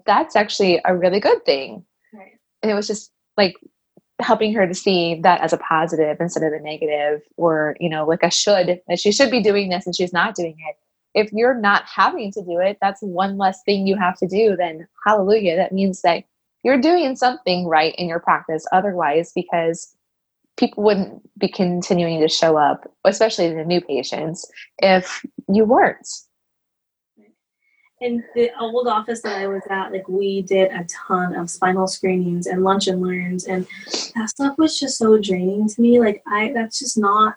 that's 0.05 0.35
actually 0.35 0.81
a 0.83 0.95
really 0.95 1.19
good 1.19 1.45
thing. 1.45 1.85
Right. 2.13 2.39
And 2.61 2.71
it 2.71 2.75
was 2.75 2.87
just 2.87 3.11
like 3.37 3.55
helping 4.19 4.53
her 4.53 4.67
to 4.67 4.73
see 4.73 5.19
that 5.21 5.41
as 5.41 5.53
a 5.53 5.57
positive 5.57 6.17
instead 6.19 6.43
of 6.43 6.53
a 6.53 6.59
negative 6.59 7.21
or, 7.37 7.75
you 7.79 7.89
know, 7.89 8.05
like 8.05 8.23
a 8.23 8.31
should, 8.31 8.81
that 8.87 8.99
she 8.99 9.11
should 9.11 9.31
be 9.31 9.41
doing 9.41 9.69
this 9.69 9.85
and 9.85 9.95
she's 9.95 10.13
not 10.13 10.35
doing 10.35 10.55
it. 10.67 10.75
If 11.13 11.31
you're 11.33 11.55
not 11.55 11.83
having 11.85 12.31
to 12.33 12.41
do 12.41 12.59
it, 12.59 12.77
that's 12.81 13.01
one 13.01 13.37
less 13.37 13.61
thing 13.63 13.87
you 13.87 13.97
have 13.97 14.17
to 14.19 14.27
do, 14.27 14.55
then 14.55 14.87
hallelujah. 15.05 15.55
That 15.55 15.71
means 15.71 16.01
that 16.01 16.23
you're 16.63 16.79
doing 16.79 17.15
something 17.15 17.65
right 17.67 17.95
in 17.95 18.07
your 18.07 18.19
practice 18.19 18.65
otherwise 18.71 19.31
because 19.33 19.95
people 20.57 20.83
wouldn't 20.83 21.21
be 21.39 21.47
continuing 21.47 22.19
to 22.19 22.27
show 22.27 22.57
up 22.57 22.91
especially 23.05 23.53
the 23.53 23.63
new 23.63 23.81
patients 23.81 24.45
if 24.79 25.25
you 25.47 25.65
weren't 25.65 26.07
in 28.01 28.23
the 28.33 28.49
old 28.59 28.87
office 28.87 29.21
that 29.21 29.37
I 29.37 29.47
was 29.47 29.61
at, 29.69 29.91
like 29.91 30.09
we 30.09 30.41
did 30.41 30.71
a 30.71 30.85
ton 30.85 31.35
of 31.35 31.49
spinal 31.49 31.87
screenings 31.87 32.47
and 32.47 32.63
lunch 32.63 32.87
and 32.87 32.99
learns, 32.99 33.45
and 33.45 33.67
that 34.15 34.29
stuff 34.29 34.57
was 34.57 34.79
just 34.79 34.97
so 34.97 35.19
draining 35.19 35.69
to 35.69 35.81
me. 35.81 35.99
Like 35.99 36.23
I, 36.27 36.51
that's 36.51 36.79
just 36.79 36.97
not 36.97 37.35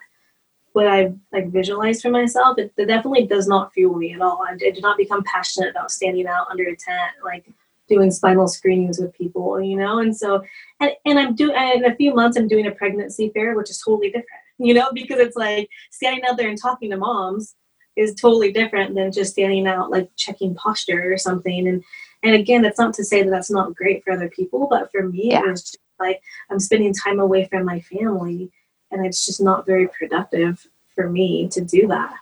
what 0.75 0.87
I've 0.87 1.15
like 1.31 1.51
visualized 1.51 2.01
for 2.01 2.09
myself. 2.09 2.59
It, 2.59 2.73
it, 2.75 2.87
definitely 2.87 3.25
does 3.27 3.47
not 3.47 3.73
fuel 3.73 3.95
me 3.95 4.13
at 4.13 4.19
all. 4.19 4.43
I, 4.45 4.55
I 4.55 4.57
did 4.57 4.81
not 4.81 4.97
become 4.97 5.23
passionate 5.23 5.69
about 5.69 5.89
standing 5.89 6.27
out 6.27 6.47
under 6.51 6.63
a 6.63 6.75
tent, 6.75 7.13
like 7.23 7.45
doing 7.87 8.11
spinal 8.11 8.49
screenings 8.49 8.99
with 8.99 9.17
people, 9.17 9.61
you 9.61 9.77
know? 9.77 9.99
And 9.99 10.15
so, 10.15 10.43
and, 10.81 10.91
and 11.05 11.17
I'm 11.17 11.33
doing, 11.33 11.55
in 11.75 11.85
a 11.85 11.95
few 11.95 12.13
months, 12.13 12.35
I'm 12.35 12.49
doing 12.49 12.67
a 12.67 12.71
pregnancy 12.71 13.31
fair, 13.33 13.55
which 13.55 13.69
is 13.69 13.81
totally 13.81 14.09
different, 14.09 14.27
you 14.57 14.73
know, 14.73 14.91
because 14.93 15.19
it's 15.19 15.37
like 15.37 15.69
standing 15.91 16.25
out 16.25 16.35
there 16.35 16.49
and 16.49 16.61
talking 16.61 16.89
to 16.91 16.97
moms 16.97 17.55
is 17.95 18.13
totally 18.13 18.51
different 18.51 18.95
than 18.95 19.13
just 19.13 19.31
standing 19.31 19.67
out, 19.67 19.91
like 19.91 20.09
checking 20.17 20.55
posture 20.55 21.13
or 21.13 21.17
something. 21.17 21.69
And, 21.69 21.81
and 22.21 22.35
again, 22.35 22.61
that's 22.61 22.79
not 22.79 22.93
to 22.95 23.05
say 23.05 23.23
that 23.23 23.29
that's 23.29 23.51
not 23.51 23.75
great 23.75 24.03
for 24.03 24.11
other 24.11 24.29
people, 24.29 24.67
but 24.69 24.91
for 24.91 25.07
me, 25.07 25.29
yeah. 25.31 25.39
it 25.39 25.51
was 25.51 25.61
just 25.61 25.77
like 26.01 26.21
I'm 26.51 26.59
spending 26.59 26.93
time 26.93 27.21
away 27.21 27.45
from 27.45 27.63
my 27.63 27.79
family 27.79 28.51
and 28.95 29.05
it's 29.05 29.25
just 29.25 29.41
not 29.41 29.65
very 29.65 29.87
productive 29.87 30.65
for 30.95 31.09
me 31.09 31.47
to 31.49 31.61
do 31.63 31.87
that. 31.87 32.13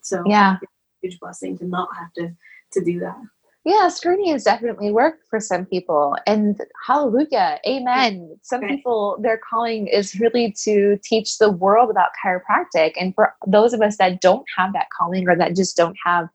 So, 0.00 0.22
yeah, 0.26 0.58
huge 1.02 1.18
blessing 1.20 1.58
to 1.58 1.66
not 1.66 1.88
have 1.98 2.12
to, 2.14 2.34
to 2.72 2.84
do 2.84 3.00
that 3.00 3.18
yeah, 3.64 3.88
screening 3.88 4.32
has 4.32 4.42
definitely 4.42 4.90
worked 4.90 5.28
for 5.28 5.38
some 5.38 5.66
people. 5.66 6.16
And 6.26 6.60
hallelujah, 6.84 7.60
amen. 7.66 8.36
Some 8.42 8.60
people, 8.62 9.18
their 9.20 9.38
calling 9.38 9.86
is 9.86 10.18
really 10.18 10.52
to 10.64 10.98
teach 11.04 11.38
the 11.38 11.50
world 11.50 11.88
about 11.88 12.10
chiropractic. 12.24 12.94
And 13.00 13.14
for 13.14 13.34
those 13.46 13.72
of 13.72 13.80
us 13.80 13.98
that 13.98 14.20
don't 14.20 14.44
have 14.56 14.72
that 14.72 14.88
calling 14.96 15.28
or 15.28 15.36
that 15.36 15.54
just 15.54 15.76
don't 15.76 15.96
have 16.04 16.28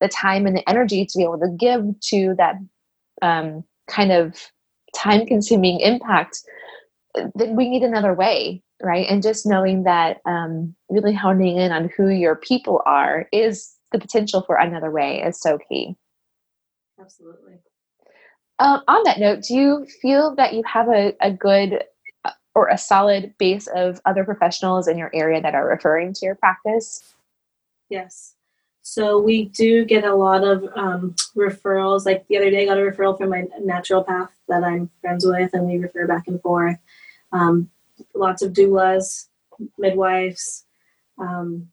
the 0.00 0.08
time 0.08 0.46
and 0.46 0.56
the 0.56 0.68
energy 0.68 1.06
to 1.06 1.16
be 1.18 1.22
able 1.22 1.38
to 1.38 1.56
give 1.56 1.84
to 2.08 2.34
that 2.38 2.56
um, 3.22 3.62
kind 3.86 4.10
of 4.10 4.50
time 4.96 5.26
consuming 5.26 5.78
impact, 5.78 6.42
then 7.34 7.56
we 7.56 7.68
need 7.68 7.82
another 7.82 8.14
way, 8.14 8.62
right? 8.82 9.06
And 9.08 9.22
just 9.22 9.46
knowing 9.46 9.84
that 9.84 10.20
um, 10.26 10.74
really 10.88 11.14
honing 11.14 11.56
in 11.56 11.72
on 11.72 11.90
who 11.96 12.08
your 12.08 12.36
people 12.36 12.82
are 12.86 13.28
is 13.32 13.74
the 13.92 13.98
potential 13.98 14.42
for 14.42 14.56
another 14.56 14.90
way 14.90 15.22
is 15.22 15.40
so 15.40 15.58
key. 15.68 15.96
Absolutely. 17.00 17.54
Um, 18.58 18.82
on 18.86 19.02
that 19.04 19.18
note, 19.18 19.42
do 19.42 19.54
you 19.54 19.86
feel 20.00 20.34
that 20.36 20.54
you 20.54 20.62
have 20.64 20.88
a, 20.88 21.14
a 21.20 21.30
good 21.32 21.84
uh, 22.24 22.30
or 22.54 22.68
a 22.68 22.78
solid 22.78 23.34
base 23.38 23.68
of 23.74 24.00
other 24.04 24.24
professionals 24.24 24.86
in 24.86 24.96
your 24.96 25.10
area 25.12 25.40
that 25.40 25.54
are 25.54 25.68
referring 25.68 26.12
to 26.14 26.26
your 26.26 26.36
practice? 26.36 27.14
Yes. 27.88 28.34
So 28.82 29.18
we 29.18 29.46
do 29.46 29.84
get 29.84 30.04
a 30.04 30.14
lot 30.14 30.44
of 30.44 30.68
um, 30.76 31.14
referrals. 31.34 32.04
Like 32.04 32.28
the 32.28 32.36
other 32.36 32.50
day, 32.50 32.62
I 32.62 32.66
got 32.66 32.78
a 32.78 32.82
referral 32.82 33.16
from 33.16 33.30
my 33.30 33.44
naturopath 33.60 34.28
that 34.48 34.62
I'm 34.62 34.90
friends 35.00 35.24
with, 35.26 35.50
and 35.54 35.66
we 35.66 35.78
refer 35.78 36.06
back 36.06 36.28
and 36.28 36.40
forth. 36.42 36.76
Um, 37.34 37.68
lots 38.14 38.42
of 38.42 38.52
doulas, 38.52 39.28
midwives. 39.76 40.64
Um, 41.18 41.68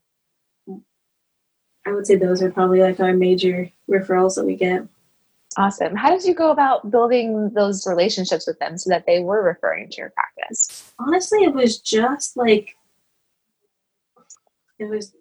I 1.85 1.93
would 1.93 2.05
say 2.05 2.15
those 2.15 2.43
are 2.43 2.51
probably 2.51 2.81
like 2.81 2.99
our 2.99 3.13
major 3.13 3.71
referrals 3.89 4.35
that 4.35 4.45
we 4.45 4.55
get. 4.55 4.85
Awesome. 5.57 5.95
How 5.95 6.09
did 6.11 6.23
you 6.23 6.33
go 6.33 6.51
about 6.51 6.91
building 6.91 7.49
those 7.53 7.85
relationships 7.85 8.47
with 8.47 8.57
them 8.59 8.77
so 8.77 8.89
that 8.89 9.05
they 9.05 9.19
were 9.19 9.43
referring 9.43 9.89
to 9.89 9.97
your 9.97 10.11
practice? 10.11 10.93
Honestly, 10.97 11.43
it 11.43 11.53
was 11.53 11.79
just 11.79 12.37
like 12.37 12.75
it 14.79 14.85
was 14.85 15.13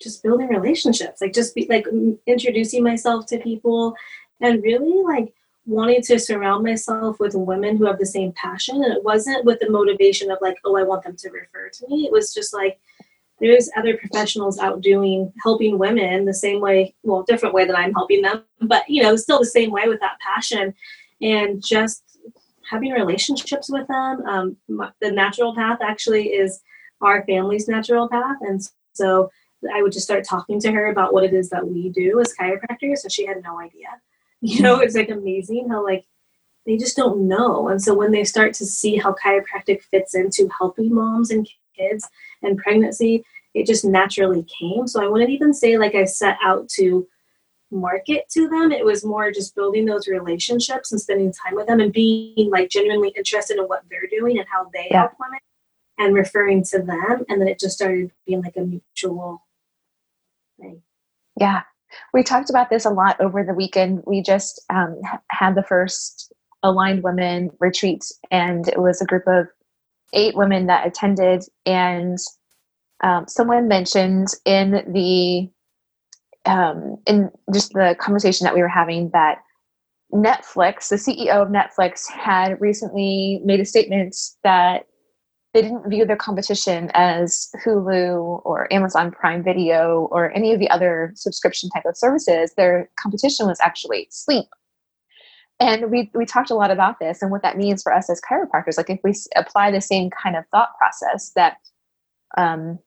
just 0.00 0.22
building 0.22 0.48
relationships, 0.48 1.20
like 1.20 1.32
just 1.32 1.54
be 1.54 1.66
like 1.68 1.86
introducing 2.26 2.82
myself 2.82 3.26
to 3.26 3.38
people 3.38 3.94
and 4.40 4.62
really 4.62 5.02
like 5.02 5.34
wanting 5.64 6.02
to 6.02 6.18
surround 6.18 6.64
myself 6.64 7.20
with 7.20 7.34
women 7.34 7.76
who 7.76 7.86
have 7.86 7.98
the 7.98 8.06
same 8.06 8.32
passion. 8.32 8.82
And 8.82 8.92
it 8.92 9.04
wasn't 9.04 9.44
with 9.44 9.60
the 9.60 9.70
motivation 9.70 10.30
of 10.30 10.38
like, 10.42 10.58
oh, 10.64 10.76
I 10.76 10.82
want 10.82 11.04
them 11.04 11.16
to 11.16 11.30
refer 11.30 11.68
to 11.68 11.86
me. 11.88 12.04
It 12.04 12.12
was 12.12 12.34
just 12.34 12.52
like 12.52 12.80
there's 13.42 13.68
other 13.76 13.96
professionals 13.96 14.58
out 14.58 14.80
doing 14.80 15.32
helping 15.42 15.76
women 15.76 16.24
the 16.24 16.32
same 16.32 16.60
way 16.60 16.94
well 17.02 17.24
different 17.24 17.54
way 17.54 17.66
that 17.66 17.76
i'm 17.76 17.92
helping 17.92 18.22
them 18.22 18.44
but 18.62 18.88
you 18.88 19.02
know 19.02 19.16
still 19.16 19.38
the 19.38 19.44
same 19.44 19.70
way 19.70 19.88
with 19.88 20.00
that 20.00 20.18
passion 20.20 20.72
and 21.20 21.62
just 21.62 22.04
having 22.70 22.92
relationships 22.92 23.68
with 23.68 23.86
them 23.88 24.24
um, 24.26 24.56
the 25.00 25.10
naturopath 25.10 25.78
actually 25.82 26.28
is 26.28 26.60
our 27.00 27.24
family's 27.26 27.68
naturopath 27.68 28.36
and 28.42 28.62
so 28.92 29.30
i 29.74 29.82
would 29.82 29.92
just 29.92 30.04
start 30.04 30.24
talking 30.24 30.60
to 30.60 30.70
her 30.70 30.86
about 30.86 31.12
what 31.12 31.24
it 31.24 31.34
is 31.34 31.50
that 31.50 31.66
we 31.66 31.88
do 31.90 32.20
as 32.20 32.34
chiropractors 32.34 32.98
so 32.98 33.08
she 33.08 33.26
had 33.26 33.42
no 33.42 33.58
idea 33.60 33.88
you 34.54 34.60
know 34.60 34.76
hmm. 34.76 34.82
it's 34.82 34.94
like 34.94 35.10
amazing 35.10 35.68
how 35.68 35.84
like 35.84 36.04
they 36.66 36.76
just 36.76 36.96
don't 36.96 37.26
know 37.26 37.68
and 37.68 37.82
so 37.82 37.94
when 37.94 38.12
they 38.12 38.24
start 38.24 38.54
to 38.54 38.66
see 38.66 38.96
how 38.96 39.14
chiropractic 39.14 39.82
fits 39.82 40.14
into 40.14 40.48
helping 40.58 40.94
moms 40.94 41.30
and 41.30 41.48
kids 41.76 42.08
and 42.42 42.58
pregnancy, 42.58 43.24
it 43.54 43.66
just 43.66 43.84
naturally 43.84 44.44
came. 44.44 44.86
So 44.86 45.02
I 45.02 45.08
wouldn't 45.08 45.30
even 45.30 45.52
say 45.54 45.78
like 45.78 45.94
I 45.94 46.04
set 46.04 46.38
out 46.42 46.68
to 46.76 47.06
market 47.70 48.28
to 48.30 48.48
them. 48.48 48.72
It 48.72 48.84
was 48.84 49.04
more 49.04 49.30
just 49.30 49.54
building 49.54 49.86
those 49.86 50.08
relationships 50.08 50.92
and 50.92 51.00
spending 51.00 51.32
time 51.32 51.54
with 51.54 51.66
them 51.66 51.80
and 51.80 51.92
being 51.92 52.50
like 52.50 52.70
genuinely 52.70 53.12
interested 53.16 53.58
in 53.58 53.64
what 53.64 53.82
they're 53.90 54.08
doing 54.10 54.38
and 54.38 54.48
how 54.48 54.68
they 54.72 54.88
yeah. 54.90 55.00
help 55.00 55.12
women. 55.20 55.40
and 55.98 56.14
referring 56.14 56.64
to 56.64 56.78
them. 56.78 57.24
And 57.28 57.40
then 57.40 57.48
it 57.48 57.58
just 57.58 57.76
started 57.76 58.10
being 58.26 58.42
like 58.42 58.56
a 58.56 58.62
mutual 58.62 59.46
thing. 60.60 60.82
Yeah. 61.38 61.62
We 62.12 62.22
talked 62.22 62.50
about 62.50 62.70
this 62.70 62.84
a 62.84 62.90
lot 62.90 63.20
over 63.20 63.44
the 63.44 63.54
weekend. 63.54 64.02
We 64.06 64.22
just 64.22 64.60
um, 64.70 65.00
had 65.30 65.54
the 65.54 65.62
first 65.62 66.32
Aligned 66.62 67.02
Women 67.02 67.50
retreat, 67.60 68.04
and 68.30 68.68
it 68.68 68.80
was 68.80 69.00
a 69.00 69.06
group 69.06 69.24
of 69.26 69.46
eight 70.12 70.36
women 70.36 70.66
that 70.66 70.86
attended. 70.86 71.44
And 71.66 72.18
um, 73.02 73.26
someone 73.28 73.68
mentioned 73.68 74.28
in 74.44 74.92
the 74.92 75.50
um, 76.44 76.96
in 77.06 77.30
just 77.52 77.72
the 77.72 77.96
conversation 78.00 78.44
that 78.44 78.54
we 78.54 78.62
were 78.62 78.68
having 78.68 79.10
that 79.10 79.38
Netflix, 80.12 80.88
the 80.88 80.96
CEO 80.96 81.40
of 81.40 81.48
Netflix, 81.48 82.08
had 82.10 82.60
recently 82.60 83.40
made 83.44 83.60
a 83.60 83.64
statement 83.64 84.16
that 84.42 84.86
they 85.54 85.62
didn't 85.62 85.88
view 85.88 86.06
their 86.06 86.16
competition 86.16 86.90
as 86.94 87.50
Hulu 87.64 88.40
or 88.44 88.72
Amazon 88.72 89.10
Prime 89.10 89.42
Video 89.42 90.08
or 90.10 90.32
any 90.32 90.52
of 90.52 90.58
the 90.58 90.70
other 90.70 91.12
subscription 91.14 91.68
type 91.70 91.84
of 91.84 91.96
services. 91.96 92.54
Their 92.56 92.88
competition 92.98 93.46
was 93.46 93.60
actually 93.60 94.08
sleep. 94.10 94.46
And 95.60 95.90
we, 95.90 96.10
we 96.14 96.24
talked 96.24 96.50
a 96.50 96.54
lot 96.54 96.70
about 96.70 96.98
this 96.98 97.22
and 97.22 97.30
what 97.30 97.42
that 97.42 97.58
means 97.58 97.82
for 97.82 97.92
us 97.92 98.08
as 98.10 98.20
chiropractors. 98.20 98.78
Like 98.78 98.90
if 98.90 99.00
we 99.04 99.14
apply 99.36 99.70
the 99.70 99.80
same 99.80 100.10
kind 100.10 100.36
of 100.36 100.44
thought 100.50 100.70
process 100.78 101.32
that 101.36 101.58
um, 102.36 102.78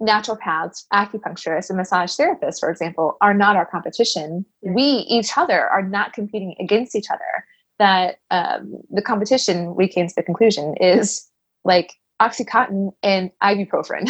naturopaths, 0.00 0.86
acupuncturists, 0.92 1.68
and 1.68 1.76
massage 1.76 2.16
therapists, 2.16 2.58
for 2.58 2.70
example, 2.70 3.16
are 3.20 3.34
not 3.34 3.56
our 3.56 3.66
competition. 3.66 4.46
We, 4.62 4.82
each 4.82 5.36
other, 5.36 5.68
are 5.68 5.82
not 5.82 6.14
competing 6.14 6.54
against 6.58 6.96
each 6.96 7.10
other. 7.10 7.20
That 7.80 8.20
um, 8.30 8.76
the 8.90 9.02
competition, 9.02 9.74
we 9.74 9.88
came 9.88 10.06
to 10.06 10.14
the 10.14 10.22
conclusion, 10.22 10.76
is 10.80 11.28
like 11.64 11.94
Oxycontin 12.22 12.92
and 13.02 13.30
ibuprofen. 13.42 14.08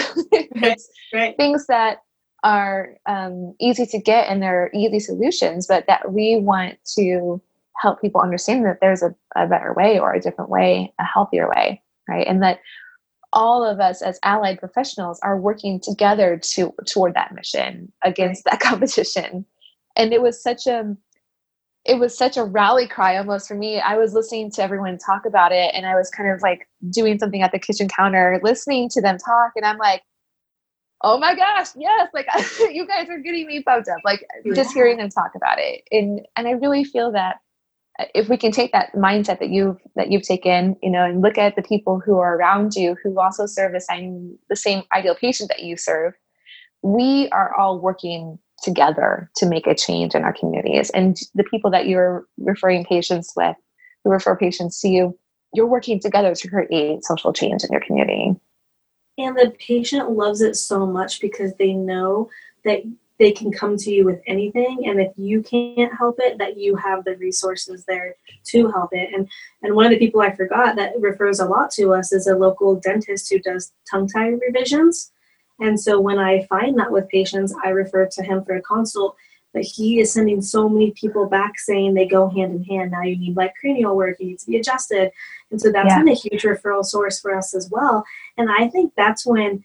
right. 1.14 1.36
things 1.36 1.66
that 1.68 2.02
are 2.42 2.96
um, 3.06 3.54
easy 3.60 3.86
to 3.86 3.98
get 3.98 4.28
and 4.28 4.42
they're 4.42 4.70
easy 4.74 5.00
solutions, 5.00 5.66
but 5.66 5.86
that 5.86 6.12
we 6.12 6.38
want 6.38 6.78
to 6.96 7.40
help 7.80 8.00
people 8.02 8.20
understand 8.20 8.66
that 8.66 8.78
there's 8.82 9.02
a, 9.02 9.14
a 9.36 9.46
better 9.46 9.72
way 9.72 9.98
or 9.98 10.12
a 10.12 10.20
different 10.20 10.50
way, 10.50 10.92
a 10.98 11.04
healthier 11.04 11.48
way, 11.48 11.80
right? 12.08 12.26
And 12.26 12.42
that 12.42 12.58
all 13.32 13.64
of 13.64 13.80
us 13.80 14.02
as 14.02 14.18
allied 14.24 14.58
professionals 14.58 15.20
are 15.22 15.38
working 15.38 15.80
together 15.80 16.36
to 16.42 16.74
toward 16.86 17.14
that 17.14 17.32
mission 17.32 17.92
against 18.02 18.44
that 18.44 18.60
competition 18.60 19.46
and 19.96 20.12
it 20.12 20.22
was 20.22 20.42
such 20.42 20.66
a 20.66 20.96
it 21.84 21.98
was 21.98 22.16
such 22.16 22.36
a 22.36 22.44
rally 22.44 22.86
cry 22.86 23.16
almost 23.16 23.48
for 23.48 23.54
me 23.54 23.80
i 23.80 23.96
was 23.96 24.12
listening 24.12 24.50
to 24.50 24.62
everyone 24.62 24.98
talk 24.98 25.24
about 25.26 25.52
it 25.52 25.70
and 25.74 25.86
i 25.86 25.94
was 25.94 26.10
kind 26.10 26.30
of 26.30 26.40
like 26.42 26.68
doing 26.90 27.18
something 27.18 27.42
at 27.42 27.52
the 27.52 27.58
kitchen 27.58 27.88
counter 27.88 28.40
listening 28.42 28.88
to 28.88 29.00
them 29.00 29.16
talk 29.18 29.52
and 29.56 29.64
i'm 29.64 29.78
like 29.78 30.02
oh 31.02 31.18
my 31.18 31.34
gosh 31.34 31.68
yes 31.76 32.08
like 32.12 32.26
you 32.72 32.86
guys 32.86 33.08
are 33.08 33.18
getting 33.18 33.46
me 33.46 33.62
pumped 33.62 33.88
up 33.88 33.98
like 34.04 34.24
yeah. 34.44 34.54
just 34.54 34.74
hearing 34.74 34.98
them 34.98 35.08
talk 35.08 35.32
about 35.34 35.58
it 35.58 35.82
and 35.90 36.20
and 36.36 36.46
i 36.46 36.52
really 36.52 36.84
feel 36.84 37.10
that 37.10 37.36
uh, 37.98 38.04
if 38.14 38.28
we 38.28 38.36
can 38.36 38.52
take 38.52 38.72
that 38.72 38.92
mindset 38.94 39.38
that 39.38 39.48
you've 39.48 39.78
that 39.96 40.10
you've 40.10 40.22
taken 40.22 40.76
you 40.82 40.90
know 40.90 41.04
and 41.04 41.22
look 41.22 41.38
at 41.38 41.56
the 41.56 41.62
people 41.62 42.00
who 42.04 42.18
are 42.18 42.36
around 42.36 42.74
you 42.74 42.96
who 43.02 43.18
also 43.18 43.46
serve 43.46 43.72
the 43.72 43.80
same 43.80 44.36
the 44.50 44.56
same 44.56 44.82
ideal 44.92 45.14
patient 45.14 45.48
that 45.48 45.62
you 45.62 45.76
serve 45.76 46.12
we 46.82 47.28
are 47.30 47.54
all 47.56 47.78
working 47.78 48.38
together 48.62 49.30
to 49.36 49.46
make 49.46 49.66
a 49.66 49.74
change 49.74 50.14
in 50.14 50.22
our 50.22 50.32
communities. 50.32 50.90
And 50.90 51.16
the 51.34 51.44
people 51.44 51.70
that 51.70 51.86
you're 51.86 52.26
referring 52.38 52.84
patients 52.84 53.32
with 53.36 53.56
who 54.04 54.10
refer 54.10 54.36
patients 54.36 54.80
to 54.80 54.88
you 54.88 55.18
you're 55.52 55.66
working 55.66 56.00
together 56.00 56.34
to 56.34 56.48
create 56.48 57.04
social 57.04 57.32
change 57.32 57.64
in 57.64 57.72
your 57.72 57.80
community. 57.80 58.36
And 59.18 59.36
the 59.36 59.52
patient 59.58 60.12
loves 60.12 60.40
it 60.40 60.56
so 60.56 60.86
much 60.86 61.20
because 61.20 61.54
they 61.54 61.72
know 61.72 62.30
that 62.64 62.82
they 63.18 63.32
can 63.32 63.52
come 63.52 63.76
to 63.76 63.90
you 63.90 64.04
with 64.04 64.20
anything. 64.26 64.86
And 64.86 65.00
if 65.00 65.12
you 65.16 65.42
can't 65.42 65.92
help 65.94 66.16
it 66.20 66.38
that 66.38 66.56
you 66.56 66.74
have 66.76 67.04
the 67.04 67.16
resources 67.16 67.84
there 67.86 68.14
to 68.46 68.70
help 68.70 68.90
it. 68.92 69.10
And 69.12 69.28
and 69.62 69.74
one 69.74 69.84
of 69.84 69.90
the 69.90 69.98
people 69.98 70.22
i 70.22 70.34
forgot 70.34 70.76
that 70.76 70.94
refers 70.98 71.38
a 71.38 71.44
lot 71.44 71.70
to 71.72 71.92
us 71.92 72.12
is 72.12 72.26
a 72.26 72.36
local 72.36 72.76
dentist 72.76 73.30
who 73.30 73.38
does 73.40 73.72
tongue 73.90 74.08
tie 74.08 74.28
revisions 74.28 75.12
and 75.60 75.78
so 75.78 76.00
when 76.00 76.18
i 76.18 76.44
find 76.46 76.78
that 76.78 76.90
with 76.90 77.08
patients 77.08 77.54
i 77.64 77.68
refer 77.68 78.06
to 78.06 78.22
him 78.22 78.44
for 78.44 78.56
a 78.56 78.62
consult 78.62 79.16
but 79.52 79.62
he 79.62 79.98
is 79.98 80.12
sending 80.12 80.40
so 80.40 80.68
many 80.68 80.92
people 80.92 81.26
back 81.26 81.58
saying 81.58 81.94
they 81.94 82.06
go 82.06 82.28
hand 82.28 82.54
in 82.54 82.64
hand 82.64 82.90
now 82.90 83.02
you 83.02 83.16
need 83.16 83.36
like 83.36 83.54
cranial 83.60 83.96
work 83.96 84.16
you 84.20 84.26
need 84.26 84.38
to 84.38 84.46
be 84.46 84.56
adjusted 84.56 85.10
and 85.50 85.60
so 85.60 85.70
that's 85.70 85.88
yeah. 85.88 85.98
been 85.98 86.08
a 86.08 86.14
huge 86.14 86.42
referral 86.42 86.84
source 86.84 87.20
for 87.20 87.34
us 87.34 87.54
as 87.54 87.68
well 87.70 88.04
and 88.36 88.50
i 88.50 88.68
think 88.68 88.92
that's 88.96 89.26
when 89.26 89.64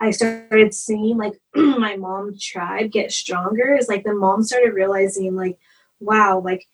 I 0.00 0.10
started 0.10 0.74
seeing 0.74 1.16
like 1.16 1.34
my 1.54 1.96
mom 1.96 2.36
tribe 2.38 2.90
get 2.90 3.12
stronger 3.12 3.74
is 3.74 3.88
like 3.88 4.04
the 4.04 4.14
mom 4.14 4.42
started 4.42 4.74
realizing 4.74 5.34
like, 5.34 5.58
wow, 6.00 6.38
like 6.38 6.66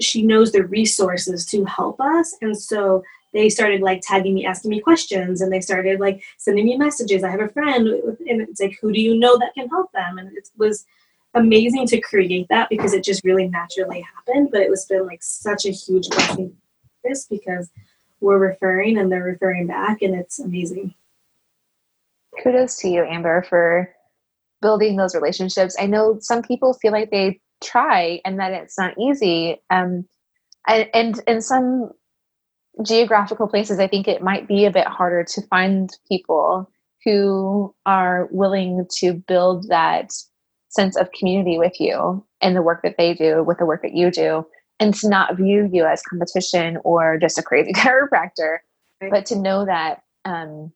she 0.00 0.22
knows 0.22 0.52
the 0.52 0.64
resources 0.64 1.46
to 1.46 1.64
help 1.64 2.00
us. 2.00 2.34
And 2.40 2.58
so 2.58 3.02
they 3.36 3.48
started 3.48 3.80
like 3.80 4.00
tagging 4.02 4.34
me, 4.34 4.46
asking 4.46 4.70
me 4.70 4.80
questions, 4.80 5.40
and 5.40 5.52
they 5.52 5.60
started 5.60 6.00
like 6.00 6.22
sending 6.38 6.64
me 6.64 6.76
messages. 6.76 7.22
I 7.22 7.30
have 7.30 7.40
a 7.40 7.48
friend, 7.48 7.88
and 7.88 8.42
it's 8.42 8.60
like, 8.60 8.78
who 8.80 8.92
do 8.92 9.00
you 9.00 9.18
know 9.18 9.38
that 9.38 9.54
can 9.54 9.68
help 9.68 9.92
them? 9.92 10.18
And 10.18 10.36
it 10.36 10.48
was 10.56 10.84
amazing 11.34 11.86
to 11.88 12.00
create 12.00 12.46
that 12.48 12.70
because 12.70 12.94
it 12.94 13.04
just 13.04 13.24
really 13.24 13.48
naturally 13.48 14.00
happened. 14.00 14.48
But 14.50 14.62
it 14.62 14.70
was 14.70 14.86
been 14.86 15.06
like 15.06 15.22
such 15.22 15.66
a 15.66 15.70
huge 15.70 16.08
blessing 16.08 16.56
this 17.04 17.26
because 17.26 17.70
we're 18.20 18.38
referring 18.38 18.98
and 18.98 19.12
they're 19.12 19.22
referring 19.22 19.66
back, 19.66 20.02
and 20.02 20.14
it's 20.14 20.38
amazing 20.38 20.94
kudos 22.42 22.76
to 22.78 22.88
you, 22.88 23.04
Amber, 23.04 23.42
for 23.48 23.90
building 24.62 24.96
those 24.96 25.14
relationships. 25.14 25.76
I 25.78 25.86
know 25.86 26.18
some 26.20 26.42
people 26.42 26.74
feel 26.74 26.92
like 26.92 27.10
they 27.10 27.40
try 27.62 28.20
and 28.24 28.38
that 28.38 28.52
it's 28.52 28.78
not 28.78 28.94
easy. 28.98 29.60
Um, 29.70 30.06
and, 30.66 30.88
and 30.94 31.20
in 31.26 31.40
some 31.40 31.90
geographical 32.84 33.48
places, 33.48 33.78
I 33.78 33.88
think 33.88 34.08
it 34.08 34.22
might 34.22 34.48
be 34.48 34.64
a 34.64 34.70
bit 34.70 34.86
harder 34.86 35.24
to 35.24 35.42
find 35.48 35.90
people 36.08 36.70
who 37.04 37.74
are 37.86 38.28
willing 38.30 38.86
to 38.98 39.14
build 39.14 39.68
that 39.68 40.12
sense 40.68 40.96
of 40.96 41.12
community 41.12 41.58
with 41.58 41.80
you 41.80 42.24
and 42.40 42.54
the 42.54 42.62
work 42.62 42.82
that 42.82 42.96
they 42.98 43.14
do 43.14 43.42
with 43.42 43.58
the 43.58 43.66
work 43.66 43.82
that 43.82 43.94
you 43.94 44.10
do 44.10 44.44
and 44.78 44.92
to 44.94 45.08
not 45.08 45.36
view 45.36 45.68
you 45.72 45.86
as 45.86 46.02
competition 46.02 46.78
or 46.84 47.18
just 47.18 47.38
a 47.38 47.42
crazy 47.42 47.72
chiropractor 47.74 48.58
right. 49.00 49.10
but 49.10 49.24
to 49.26 49.36
know 49.36 49.64
that 49.64 50.02
um, 50.24 50.72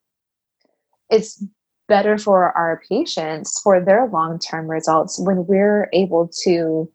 it's 1.10 1.44
better 1.88 2.16
for 2.16 2.56
our 2.56 2.80
patients 2.88 3.60
for 3.62 3.84
their 3.84 4.06
long-term 4.06 4.68
results 4.68 5.18
when 5.18 5.44
we're 5.46 5.90
able 5.92 6.30
to 6.44 6.90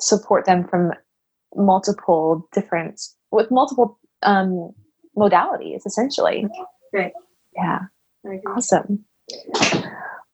support 0.00 0.46
them 0.46 0.66
from 0.66 0.92
multiple 1.54 2.48
different 2.52 3.00
with 3.30 3.50
multiple 3.50 4.00
um, 4.24 4.72
modalities 5.16 5.86
essentially. 5.86 6.46
Right. 6.92 7.12
Yeah. 7.54 7.80
Awesome. 8.46 9.04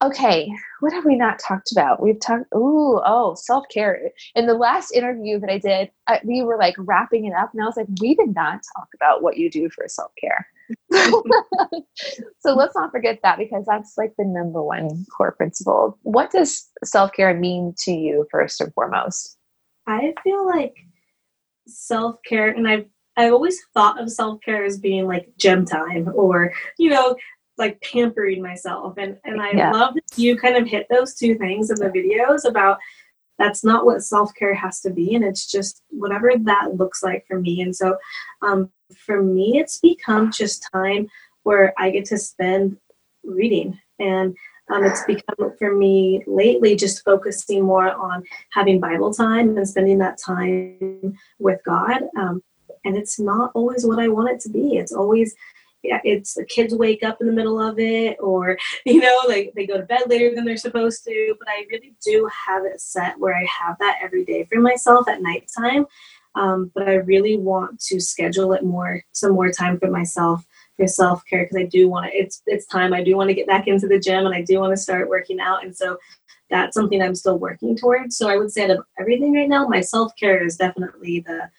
Okay 0.02 0.50
what 0.80 0.92
have 0.92 1.04
we 1.04 1.14
not 1.16 1.38
talked 1.38 1.72
about? 1.72 2.02
We've 2.02 2.18
talked 2.18 2.46
ooh 2.54 3.00
oh 3.04 3.34
self-care. 3.36 4.10
In 4.34 4.46
the 4.46 4.54
last 4.54 4.92
interview 4.92 5.38
that 5.38 5.50
i 5.50 5.58
did 5.58 5.90
I, 6.06 6.20
we 6.24 6.42
were 6.42 6.58
like 6.58 6.74
wrapping 6.78 7.26
it 7.26 7.34
up 7.34 7.50
and 7.52 7.62
i 7.62 7.66
was 7.66 7.76
like 7.76 7.86
we 8.00 8.14
did 8.14 8.34
not 8.34 8.60
talk 8.76 8.88
about 8.94 9.22
what 9.22 9.36
you 9.36 9.50
do 9.50 9.70
for 9.70 9.86
self-care. 9.86 10.46
So 12.40 12.54
let's 12.54 12.74
not 12.74 12.90
forget 12.90 13.18
that 13.22 13.36
because 13.36 13.66
that's 13.66 13.98
like 13.98 14.14
the 14.16 14.24
number 14.24 14.62
one 14.62 15.04
core 15.14 15.32
principle. 15.32 15.98
What 16.02 16.30
does 16.30 16.68
self 16.84 17.12
care 17.12 17.34
mean 17.34 17.74
to 17.84 17.92
you, 17.92 18.26
first 18.30 18.60
and 18.62 18.72
foremost? 18.72 19.36
I 19.86 20.14
feel 20.24 20.46
like 20.46 20.74
self 21.66 22.16
care, 22.26 22.48
and 22.48 22.66
I've 22.66 22.86
I've 23.16 23.32
always 23.32 23.60
thought 23.74 24.00
of 24.00 24.10
self 24.10 24.40
care 24.40 24.64
as 24.64 24.78
being 24.78 25.06
like 25.06 25.32
gym 25.38 25.64
time 25.64 26.10
or 26.14 26.52
you 26.78 26.90
know 26.90 27.16
like 27.58 27.80
pampering 27.82 28.42
myself, 28.42 28.94
and 28.96 29.18
and 29.24 29.40
I 29.40 29.52
yeah. 29.52 29.70
love 29.72 29.94
that 29.94 30.16
you 30.16 30.36
kind 30.36 30.56
of 30.56 30.66
hit 30.66 30.86
those 30.90 31.14
two 31.14 31.36
things 31.36 31.70
in 31.70 31.76
the 31.76 31.90
videos 31.90 32.48
about 32.48 32.78
that's 33.38 33.64
not 33.64 33.86
what 33.86 34.02
self 34.02 34.34
care 34.34 34.54
has 34.54 34.80
to 34.82 34.90
be, 34.90 35.14
and 35.14 35.24
it's 35.24 35.50
just 35.50 35.82
whatever 35.90 36.32
that 36.42 36.74
looks 36.76 37.02
like 37.02 37.24
for 37.26 37.40
me. 37.40 37.60
And 37.62 37.74
so, 37.74 37.96
um, 38.42 38.70
for 38.96 39.22
me, 39.22 39.58
it's 39.58 39.78
become 39.78 40.30
just 40.30 40.68
time 40.72 41.08
where 41.42 41.72
I 41.78 41.90
get 41.90 42.04
to 42.06 42.18
spend 42.18 42.76
reading. 43.24 43.78
And 43.98 44.36
um, 44.70 44.84
it's 44.84 45.04
become 45.04 45.52
for 45.58 45.74
me 45.74 46.22
lately 46.26 46.76
just 46.76 47.04
focusing 47.04 47.64
more 47.64 47.92
on 47.92 48.22
having 48.52 48.80
Bible 48.80 49.12
time 49.12 49.56
and 49.56 49.68
spending 49.68 49.98
that 49.98 50.18
time 50.18 51.18
with 51.38 51.60
God. 51.64 52.02
Um, 52.16 52.42
and 52.84 52.96
it's 52.96 53.18
not 53.18 53.50
always 53.54 53.84
what 53.84 53.98
I 53.98 54.08
want 54.08 54.30
it 54.30 54.40
to 54.40 54.48
be. 54.48 54.76
It's 54.76 54.92
always, 54.92 55.34
yeah, 55.82 56.00
it's 56.04 56.34
the 56.34 56.44
kids 56.44 56.74
wake 56.74 57.02
up 57.02 57.20
in 57.20 57.26
the 57.26 57.32
middle 57.32 57.60
of 57.60 57.78
it, 57.78 58.16
or 58.20 58.58
you 58.86 59.00
know, 59.00 59.20
like 59.28 59.52
they 59.54 59.66
go 59.66 59.76
to 59.76 59.84
bed 59.84 60.02
later 60.08 60.34
than 60.34 60.44
they're 60.44 60.56
supposed 60.56 61.04
to. 61.04 61.34
But 61.38 61.48
I 61.48 61.66
really 61.70 61.94
do 62.04 62.28
have 62.46 62.64
it 62.64 62.80
set 62.80 63.18
where 63.18 63.36
I 63.36 63.46
have 63.46 63.78
that 63.78 63.98
every 64.02 64.24
day 64.24 64.44
for 64.44 64.60
myself 64.60 65.08
at 65.08 65.22
nighttime. 65.22 65.86
Um, 66.36 66.70
but 66.74 66.88
I 66.88 66.94
really 66.94 67.36
want 67.36 67.80
to 67.80 68.00
schedule 68.00 68.52
it 68.52 68.62
more, 68.62 69.02
some 69.10 69.32
more 69.32 69.50
time 69.50 69.80
for 69.80 69.90
myself 69.90 70.44
for 70.76 70.86
self 70.86 71.24
care 71.26 71.44
because 71.44 71.56
I 71.56 71.64
do 71.64 71.88
want 71.88 72.06
to. 72.06 72.16
It's 72.16 72.42
it's 72.46 72.66
time. 72.66 72.92
I 72.92 73.02
do 73.02 73.16
want 73.16 73.28
to 73.28 73.34
get 73.34 73.46
back 73.46 73.66
into 73.66 73.88
the 73.88 73.98
gym 73.98 74.26
and 74.26 74.34
I 74.34 74.42
do 74.42 74.60
want 74.60 74.72
to 74.72 74.76
start 74.76 75.08
working 75.08 75.40
out. 75.40 75.64
And 75.64 75.76
so 75.76 75.98
that's 76.50 76.74
something 76.74 77.00
I'm 77.00 77.14
still 77.14 77.38
working 77.38 77.76
towards. 77.76 78.16
So 78.16 78.28
I 78.28 78.36
would 78.36 78.50
say 78.50 78.64
out 78.64 78.70
of 78.70 78.84
everything 78.98 79.32
right 79.32 79.48
now, 79.48 79.66
my 79.66 79.80
self 79.80 80.14
care 80.16 80.44
is 80.44 80.56
definitely 80.56 81.20
the 81.20 81.50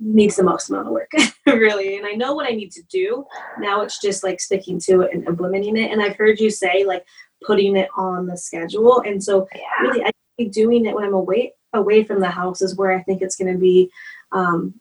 needs 0.00 0.36
the 0.36 0.42
most 0.42 0.70
amount 0.70 0.86
of 0.86 0.92
work, 0.92 1.10
really. 1.46 1.96
And 1.96 2.06
I 2.06 2.12
know 2.12 2.34
what 2.34 2.48
I 2.48 2.54
need 2.54 2.72
to 2.72 2.82
do. 2.84 3.24
Now 3.58 3.82
it's 3.82 4.00
just 4.00 4.22
like 4.22 4.40
sticking 4.40 4.78
to 4.80 5.02
it 5.02 5.12
and 5.12 5.26
implementing 5.26 5.76
it. 5.76 5.90
And 5.90 6.02
I've 6.02 6.16
heard 6.16 6.40
you 6.40 6.50
say 6.50 6.84
like 6.84 7.04
putting 7.44 7.76
it 7.76 7.88
on 7.96 8.26
the 8.26 8.36
schedule. 8.36 9.02
And 9.04 9.22
so 9.22 9.48
yeah. 9.54 9.60
really 9.80 10.04
I 10.04 10.10
think 10.36 10.52
doing 10.52 10.86
it 10.86 10.94
when 10.94 11.04
I'm 11.04 11.14
away 11.14 11.54
away 11.74 12.02
from 12.04 12.20
the 12.20 12.30
house 12.30 12.62
is 12.62 12.76
where 12.76 12.92
I 12.92 13.02
think 13.02 13.22
it's 13.22 13.36
gonna 13.36 13.58
be 13.58 13.90
um, 14.32 14.74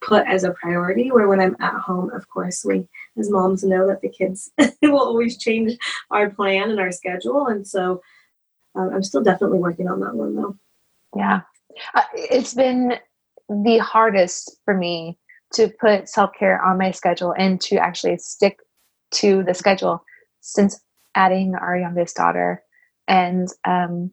put 0.00 0.26
as 0.26 0.44
a 0.44 0.52
priority. 0.52 1.10
Where 1.10 1.28
when 1.28 1.40
I'm 1.40 1.56
at 1.60 1.74
home, 1.74 2.10
of 2.12 2.28
course, 2.28 2.64
we 2.64 2.86
as 3.18 3.30
moms 3.30 3.64
know 3.64 3.86
that 3.86 4.00
the 4.00 4.08
kids 4.08 4.50
will 4.82 4.98
always 4.98 5.38
change 5.38 5.76
our 6.10 6.30
plan 6.30 6.70
and 6.70 6.80
our 6.80 6.92
schedule. 6.92 7.46
And 7.46 7.66
so 7.66 8.02
uh, 8.74 8.88
I'm 8.90 9.02
still 9.02 9.22
definitely 9.22 9.58
working 9.58 9.88
on 9.88 10.00
that 10.00 10.14
one 10.14 10.34
though. 10.34 10.56
Yeah. 11.16 11.42
Uh, 11.94 12.02
it's 12.14 12.54
been 12.54 12.98
the 13.48 13.78
hardest 13.78 14.56
for 14.64 14.74
me 14.74 15.18
to 15.54 15.68
put 15.80 16.08
self 16.08 16.30
care 16.38 16.62
on 16.62 16.78
my 16.78 16.90
schedule 16.90 17.34
and 17.36 17.60
to 17.62 17.76
actually 17.76 18.16
stick 18.18 18.58
to 19.12 19.42
the 19.44 19.54
schedule 19.54 20.04
since 20.40 20.80
adding 21.14 21.54
our 21.54 21.76
youngest 21.76 22.16
daughter. 22.16 22.62
And 23.06 23.48
um, 23.66 24.10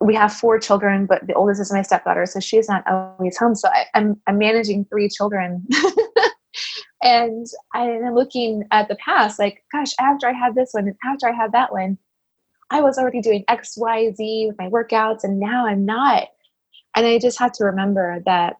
we 0.00 0.14
have 0.14 0.32
four 0.32 0.58
children, 0.58 1.06
but 1.06 1.26
the 1.26 1.34
oldest 1.34 1.60
is 1.60 1.72
my 1.72 1.82
stepdaughter, 1.82 2.26
so 2.26 2.40
she's 2.40 2.68
not 2.68 2.84
always 2.86 3.36
home. 3.36 3.54
So 3.54 3.68
I, 3.68 3.86
I'm, 3.94 4.20
I'm 4.26 4.38
managing 4.38 4.84
three 4.84 5.08
children. 5.08 5.66
and 7.02 7.46
I'm 7.74 8.14
looking 8.14 8.64
at 8.70 8.88
the 8.88 8.96
past, 8.96 9.38
like, 9.38 9.64
gosh, 9.72 9.92
after 9.98 10.28
I 10.28 10.32
had 10.32 10.54
this 10.54 10.70
one 10.72 10.86
and 10.86 10.96
after 11.04 11.28
I 11.28 11.32
had 11.32 11.52
that 11.52 11.72
one, 11.72 11.98
I 12.70 12.80
was 12.80 12.96
already 12.96 13.20
doing 13.20 13.44
X, 13.48 13.76
Y, 13.76 14.12
Z 14.12 14.46
with 14.48 14.58
my 14.58 14.68
workouts, 14.68 15.24
and 15.24 15.38
now 15.38 15.66
I'm 15.66 15.84
not 15.84 16.28
and 16.94 17.06
I 17.06 17.18
just 17.18 17.38
had 17.38 17.54
to 17.54 17.64
remember 17.64 18.22
that 18.26 18.56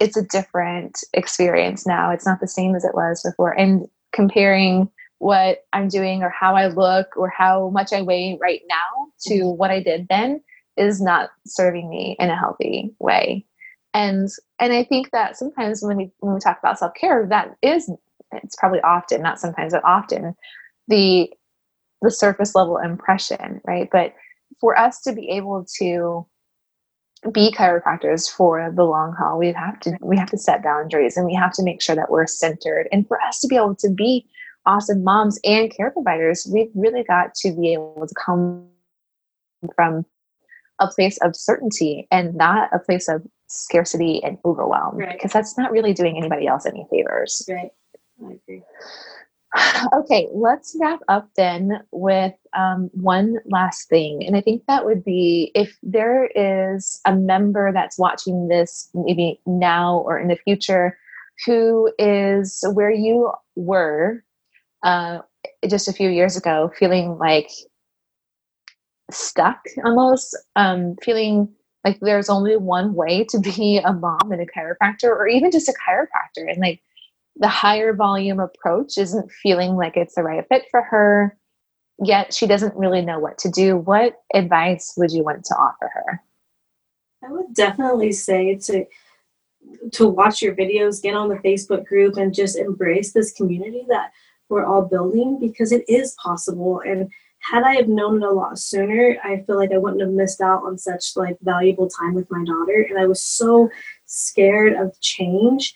it's 0.00 0.16
a 0.16 0.26
different 0.26 0.98
experience 1.12 1.86
now. 1.86 2.10
It's 2.10 2.26
not 2.26 2.40
the 2.40 2.48
same 2.48 2.74
as 2.74 2.84
it 2.84 2.94
was 2.94 3.22
before. 3.22 3.52
And 3.52 3.86
comparing 4.12 4.90
what 5.18 5.64
I'm 5.72 5.88
doing 5.88 6.22
or 6.22 6.28
how 6.28 6.56
I 6.56 6.66
look 6.66 7.16
or 7.16 7.28
how 7.28 7.70
much 7.70 7.92
I 7.92 8.02
weigh 8.02 8.36
right 8.40 8.62
now 8.68 9.06
to 9.26 9.34
mm-hmm. 9.34 9.58
what 9.58 9.70
I 9.70 9.80
did 9.80 10.08
then 10.08 10.42
is 10.76 11.00
not 11.00 11.30
serving 11.46 11.88
me 11.88 12.16
in 12.18 12.30
a 12.30 12.36
healthy 12.36 12.94
way. 12.98 13.46
And 13.94 14.28
and 14.58 14.72
I 14.72 14.84
think 14.84 15.10
that 15.12 15.36
sometimes 15.36 15.82
when 15.82 15.96
we 15.96 16.10
when 16.18 16.34
we 16.34 16.40
talk 16.40 16.58
about 16.58 16.78
self-care, 16.78 17.26
that 17.28 17.54
is 17.62 17.90
it's 18.32 18.56
probably 18.56 18.80
often, 18.80 19.22
not 19.22 19.38
sometimes, 19.38 19.72
but 19.72 19.84
often 19.84 20.34
the 20.88 21.30
the 22.00 22.10
surface 22.10 22.54
level 22.54 22.78
impression, 22.78 23.60
right? 23.64 23.88
But 23.92 24.14
for 24.60 24.76
us 24.76 25.00
to 25.02 25.12
be 25.12 25.28
able 25.28 25.66
to 25.78 26.26
be 27.30 27.52
chiropractors 27.52 28.28
for 28.28 28.72
the 28.74 28.84
long 28.84 29.14
haul. 29.18 29.38
We 29.38 29.52
have 29.52 29.78
to 29.80 29.96
we 30.00 30.16
have 30.16 30.30
to 30.30 30.38
set 30.38 30.62
boundaries 30.62 31.16
and 31.16 31.26
we 31.26 31.34
have 31.34 31.52
to 31.54 31.62
make 31.62 31.80
sure 31.80 31.94
that 31.94 32.10
we're 32.10 32.26
centered. 32.26 32.88
And 32.90 33.06
for 33.06 33.20
us 33.20 33.40
to 33.40 33.48
be 33.48 33.56
able 33.56 33.76
to 33.76 33.90
be 33.90 34.26
awesome 34.66 35.02
moms 35.02 35.38
and 35.44 35.74
care 35.74 35.90
providers 35.90 36.48
we've 36.52 36.70
really 36.74 37.02
got 37.02 37.34
to 37.34 37.50
be 37.52 37.72
able 37.72 38.06
to 38.06 38.14
come 38.14 38.64
from 39.74 40.04
a 40.78 40.86
place 40.86 41.18
of 41.18 41.34
certainty 41.34 42.06
and 42.10 42.34
not 42.34 42.68
a 42.72 42.78
place 42.78 43.08
of 43.08 43.22
scarcity 43.48 44.22
and 44.22 44.38
overwhelm 44.44 44.96
right. 44.96 45.12
because 45.12 45.32
that's 45.32 45.58
not 45.58 45.70
really 45.70 45.92
doing 45.92 46.16
anybody 46.16 46.46
else 46.46 46.64
any 46.64 46.86
favors. 46.90 47.44
Right. 47.48 47.70
I 48.24 48.32
agree 48.32 48.62
okay, 49.92 50.28
let's 50.32 50.76
wrap 50.80 51.00
up 51.08 51.28
then 51.36 51.80
with 51.90 52.34
um, 52.56 52.90
one 52.94 53.36
last 53.46 53.88
thing. 53.88 54.24
And 54.26 54.36
I 54.36 54.40
think 54.40 54.62
that 54.66 54.84
would 54.84 55.04
be 55.04 55.52
if 55.54 55.76
there 55.82 56.26
is 56.34 57.00
a 57.06 57.14
member 57.14 57.70
that's 57.72 57.98
watching 57.98 58.48
this 58.48 58.88
maybe 58.94 59.40
now 59.46 59.98
or 59.98 60.18
in 60.18 60.28
the 60.28 60.36
future 60.36 60.98
who 61.44 61.92
is 61.98 62.64
where 62.72 62.90
you 62.90 63.30
were 63.56 64.24
uh, 64.82 65.18
just 65.68 65.88
a 65.88 65.92
few 65.92 66.08
years 66.08 66.36
ago, 66.36 66.70
feeling 66.78 67.18
like 67.18 67.50
stuck 69.10 69.58
almost, 69.84 70.36
um, 70.56 70.96
feeling 71.02 71.48
like 71.84 71.98
there's 72.00 72.30
only 72.30 72.56
one 72.56 72.94
way 72.94 73.24
to 73.24 73.38
be 73.38 73.80
a 73.84 73.92
mom 73.92 74.30
and 74.30 74.40
a 74.40 74.46
chiropractor 74.46 75.08
or 75.08 75.26
even 75.26 75.50
just 75.50 75.68
a 75.68 75.74
chiropractor 75.74 76.48
and 76.48 76.58
like 76.58 76.80
the 77.36 77.48
higher 77.48 77.94
volume 77.94 78.40
approach 78.40 78.98
isn't 78.98 79.30
feeling 79.42 79.76
like 79.76 79.96
it's 79.96 80.14
the 80.14 80.22
right 80.22 80.44
fit 80.48 80.64
for 80.70 80.82
her 80.82 81.36
yet 82.02 82.34
she 82.34 82.46
doesn't 82.46 82.76
really 82.76 83.02
know 83.02 83.18
what 83.18 83.38
to 83.38 83.50
do. 83.50 83.76
What 83.76 84.20
advice 84.34 84.94
would 84.96 85.10
you 85.10 85.22
want 85.22 85.44
to 85.46 85.54
offer 85.54 85.90
her? 85.92 86.22
I 87.24 87.30
would 87.30 87.54
definitely 87.54 88.12
say 88.12 88.56
to 88.56 88.84
to 89.92 90.08
watch 90.08 90.42
your 90.42 90.56
videos 90.56 91.00
get 91.00 91.14
on 91.14 91.28
the 91.28 91.36
facebook 91.36 91.86
group 91.86 92.16
and 92.16 92.34
just 92.34 92.58
embrace 92.58 93.12
this 93.12 93.32
community 93.32 93.84
that 93.88 94.10
we're 94.48 94.64
all 94.64 94.82
building 94.82 95.38
because 95.40 95.70
it 95.70 95.84
is 95.88 96.16
possible. 96.20 96.82
And 96.84 97.10
had 97.38 97.62
i 97.64 97.74
have 97.74 97.88
known 97.88 98.22
it 98.22 98.26
a 98.26 98.30
lot 98.30 98.56
sooner 98.58 99.16
i 99.24 99.42
feel 99.46 99.56
like 99.56 99.72
i 99.72 99.78
wouldn't 99.78 100.00
have 100.00 100.10
missed 100.10 100.40
out 100.40 100.62
on 100.62 100.78
such 100.78 101.16
like 101.16 101.36
valuable 101.42 101.88
time 101.88 102.14
with 102.14 102.30
my 102.30 102.44
daughter. 102.44 102.86
And 102.88 102.98
i 102.98 103.06
was 103.06 103.22
so 103.22 103.70
scared 104.06 104.74
of 104.74 104.98
change 105.00 105.74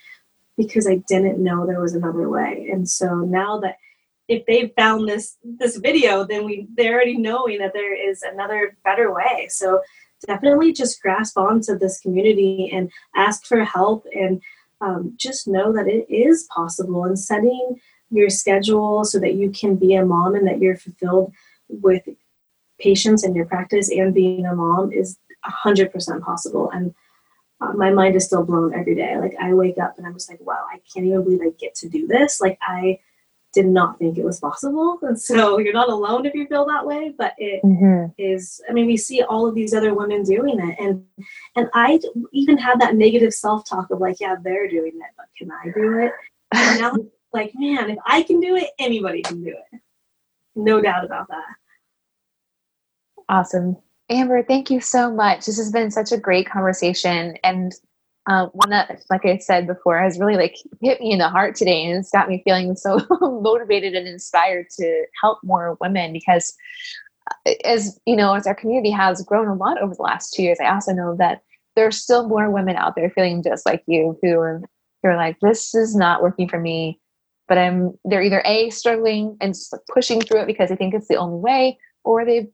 because 0.57 0.89
I 0.89 0.97
didn't 1.09 1.43
know 1.43 1.67
there 1.67 1.81
was 1.81 1.95
another 1.95 2.29
way. 2.29 2.69
And 2.73 2.89
so 2.89 3.17
now 3.17 3.61
that 3.61 3.77
if 4.29 4.45
they 4.47 4.73
found 4.77 5.09
this 5.09 5.37
this 5.45 5.77
video, 5.77 6.25
then 6.25 6.45
we 6.45 6.67
they're 6.75 6.95
already 6.95 7.17
knowing 7.17 7.59
that 7.59 7.73
there 7.73 7.95
is 7.95 8.23
another 8.23 8.77
better 8.85 9.13
way. 9.13 9.47
So 9.49 9.83
definitely 10.27 10.73
just 10.73 11.01
grasp 11.01 11.37
onto 11.37 11.79
this 11.79 12.01
community 12.01 12.71
and 12.73 12.91
ask 13.15 13.45
for 13.45 13.65
help 13.65 14.07
and 14.15 14.43
um, 14.81 15.15
just 15.17 15.47
know 15.47 15.73
that 15.73 15.87
it 15.87 16.07
is 16.13 16.49
possible 16.55 17.05
and 17.05 17.19
setting 17.19 17.81
your 18.11 18.31
schedule 18.31 19.05
so 19.05 19.19
that 19.19 19.35
you 19.35 19.51
can 19.51 19.77
be 19.77 19.95
a 19.95 20.05
mom 20.05 20.35
and 20.35 20.47
that 20.47 20.61
you're 20.61 20.77
fulfilled 20.77 21.33
with 21.69 22.03
patients 22.79 23.25
in 23.25 23.35
your 23.35 23.47
practice 23.47 23.91
and 23.91 24.15
being 24.15 24.47
a 24.47 24.55
mom 24.55 24.93
is 24.93 25.19
100% 25.45 26.23
possible 26.23 26.71
and 26.71 26.95
my 27.61 27.91
mind 27.91 28.17
is 28.17 28.25
still 28.25 28.45
blown 28.45 28.75
every 28.75 28.95
day. 28.95 29.17
Like 29.19 29.35
I 29.41 29.55
wake 29.55 29.79
up 29.79 29.97
and 29.97 30.07
I'm 30.07 30.15
just 30.15 30.31
like, 30.31 30.41
wow, 30.41 30.65
I 30.71 30.81
can't 30.93 31.07
even 31.07 31.25
believe 31.25 31.41
I 31.41 31.51
get 31.59 31.75
to 31.77 31.89
do 31.89 32.07
this. 32.07 32.41
Like 32.41 32.59
I 32.61 33.01
did 33.53 33.67
not 33.67 33.99
think 33.99 34.19
it 34.19 34.25
was 34.25 34.39
possible. 34.39 34.99
And 35.03 35.19
so 35.19 35.59
you're 35.59 35.73
not 35.73 35.89
alone 35.89 36.27
if 36.27 36.35
you 36.35 36.47
feel 36.47 36.67
that 36.67 36.87
way, 36.87 37.15
but 37.17 37.35
it 37.39 37.63
mm-hmm. 37.65 38.13
is. 38.19 38.61
I 38.69 38.73
mean, 38.73 38.87
we 38.87 38.97
see 38.97 39.23
all 39.23 39.47
of 39.47 39.55
these 39.55 39.73
other 39.73 39.95
women 39.95 40.23
doing 40.23 40.61
it. 40.61 40.77
And 40.79 41.05
and 41.57 41.71
I 41.73 41.99
even 42.33 42.59
had 42.59 42.81
that 42.81 42.97
negative 42.97 43.33
self-talk 43.33 43.91
of 43.91 44.01
like, 44.01 44.21
yeah, 44.21 44.37
they're 44.43 44.69
doing 44.69 44.93
it, 44.95 45.13
but 45.17 45.27
can 45.39 45.51
I 45.51 45.71
do 45.73 45.99
it? 46.01 46.13
And 46.53 46.81
now 46.81 46.93
like, 47.33 47.53
man, 47.55 47.91
if 47.91 47.99
I 48.05 48.23
can 48.23 48.41
do 48.41 48.57
it, 48.57 48.71
anybody 48.79 49.23
can 49.23 49.43
do 49.43 49.55
it. 49.73 49.81
No 50.55 50.81
doubt 50.81 51.05
about 51.05 51.29
that. 51.29 51.55
Awesome. 53.29 53.77
Amber, 54.09 54.43
thank 54.43 54.71
you 54.71 54.81
so 54.81 55.11
much. 55.11 55.47
This 55.47 55.59
has 55.59 55.73
been 55.73 55.91
such 55.91 56.13
a 56.13 56.19
great 56.19 56.49
conversation. 56.49 57.37
And 57.43 57.73
uh, 58.29 58.47
one 58.53 58.71
that, 58.71 59.03
like 59.11 59.25
I 59.25 59.39
said 59.39 59.67
before, 59.67 60.01
has 60.01 60.19
really 60.19 60.37
like 60.37 60.57
hit 60.81 61.01
me 61.01 61.13
in 61.13 61.19
the 61.19 61.29
heart 61.29 61.57
today, 61.57 61.85
and 61.85 61.99
it's 61.99 62.11
got 62.11 62.29
me 62.29 62.43
feeling 62.45 62.77
so 62.77 63.01
motivated 63.21 63.95
and 63.95 64.07
inspired 64.07 64.67
to 64.79 65.05
help 65.21 65.39
more 65.43 65.77
women. 65.81 66.13
Because, 66.13 66.55
uh, 67.31 67.53
as 67.65 67.99
you 68.07 68.17
know, 68.17 68.35
as 68.35 68.47
our 68.47 68.55
community 68.55 68.91
has 68.91 69.23
grown 69.23 69.49
a 69.49 69.55
lot 69.55 69.81
over 69.81 69.95
the 69.95 70.03
last 70.03 70.35
two 70.35 70.43
years, 70.43 70.59
I 70.61 70.73
also 70.73 70.93
know 70.93 71.17
that 71.19 71.43
there's 71.75 72.01
still 72.01 72.29
more 72.29 72.51
women 72.51 72.77
out 72.77 72.95
there 72.97 73.11
feeling 73.11 73.43
just 73.43 73.67
like 73.67 73.83
you, 73.87 74.19
who 74.23 74.39
are 74.39 74.61
who 75.03 75.09
are 75.09 75.17
like, 75.17 75.39
this 75.41 75.75
is 75.75 75.95
not 75.95 76.23
working 76.23 76.49
for 76.49 76.61
me. 76.61 77.01
But 77.49 77.59
I'm 77.59 77.93
they're 78.05 78.23
either 78.23 78.43
a 78.45 78.71
struggling 78.71 79.37
and 79.41 79.55
pushing 79.93 80.21
through 80.21 80.43
it 80.43 80.47
because 80.47 80.71
they 80.71 80.77
think 80.77 80.95
it's 80.95 81.09
the 81.09 81.17
only 81.17 81.39
way, 81.39 81.79
or 82.05 82.25
they've 82.25 82.49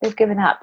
they've 0.00 0.16
given 0.16 0.38
up 0.38 0.62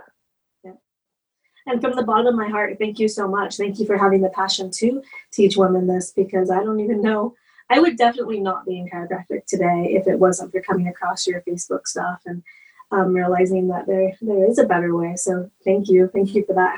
and 1.67 1.81
from 1.81 1.95
the 1.95 2.03
bottom 2.03 2.27
of 2.27 2.35
my 2.35 2.47
heart, 2.47 2.77
thank 2.79 2.99
you 2.99 3.07
so 3.07 3.27
much. 3.27 3.57
Thank 3.57 3.79
you 3.79 3.87
for 3.87 3.97
having 3.97 4.21
the 4.21 4.29
passion 4.29 4.69
to 4.71 5.01
teach 5.31 5.57
women 5.57 5.87
this 5.87 6.11
because 6.11 6.51
I 6.51 6.63
don't 6.63 6.79
even 6.79 7.01
know. 7.01 7.35
I 7.69 7.79
would 7.79 7.97
definitely 7.97 8.39
not 8.39 8.65
be 8.65 8.77
in 8.77 8.87
chiropractic 8.87 9.45
today 9.47 9.95
if 9.95 10.07
it 10.07 10.19
wasn't 10.19 10.51
for 10.51 10.61
coming 10.61 10.87
across 10.87 11.25
your 11.25 11.41
Facebook 11.41 11.87
stuff 11.87 12.21
and 12.27 12.43
um, 12.91 13.13
realizing 13.13 13.67
that 13.69 13.87
there 13.87 14.13
there 14.21 14.47
is 14.47 14.59
a 14.59 14.65
better 14.65 14.95
way. 14.95 15.15
So 15.15 15.49
thank 15.63 15.89
you, 15.89 16.07
thank 16.13 16.35
you 16.35 16.45
for 16.45 16.53
that. 16.53 16.77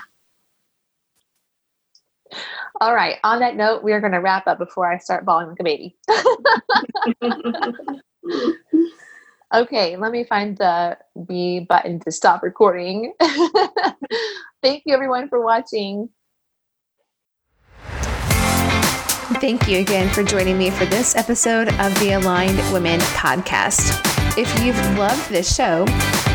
All 2.79 2.95
right. 2.95 3.17
On 3.23 3.39
that 3.39 3.57
note, 3.57 3.83
we 3.83 3.91
are 3.91 3.99
going 3.99 4.13
to 4.13 4.19
wrap 4.19 4.47
up 4.47 4.57
before 4.57 4.89
I 4.89 4.97
start 4.99 5.25
bawling 5.25 5.49
like 5.49 5.59
a 5.59 5.63
baby. 5.63 5.97
Okay, 9.57 9.97
let 9.97 10.11
me 10.11 10.23
find 10.23 10.55
the 10.55 10.99
B 11.25 11.61
button 11.61 11.99
to 12.01 12.11
stop 12.11 12.43
recording. 12.43 13.13
Thank 14.61 14.83
you 14.85 14.93
everyone 14.93 15.29
for 15.29 15.43
watching. 15.43 16.09
Thank 19.41 19.67
you 19.67 19.79
again 19.79 20.13
for 20.13 20.21
joining 20.21 20.59
me 20.59 20.69
for 20.69 20.85
this 20.85 21.15
episode 21.15 21.69
of 21.79 21.99
the 21.99 22.11
Aligned 22.11 22.59
Women 22.71 22.99
podcast. 22.99 23.99
If 24.37 24.47
you've 24.63 24.77
loved 24.95 25.27
this 25.31 25.55
show, 25.55 25.85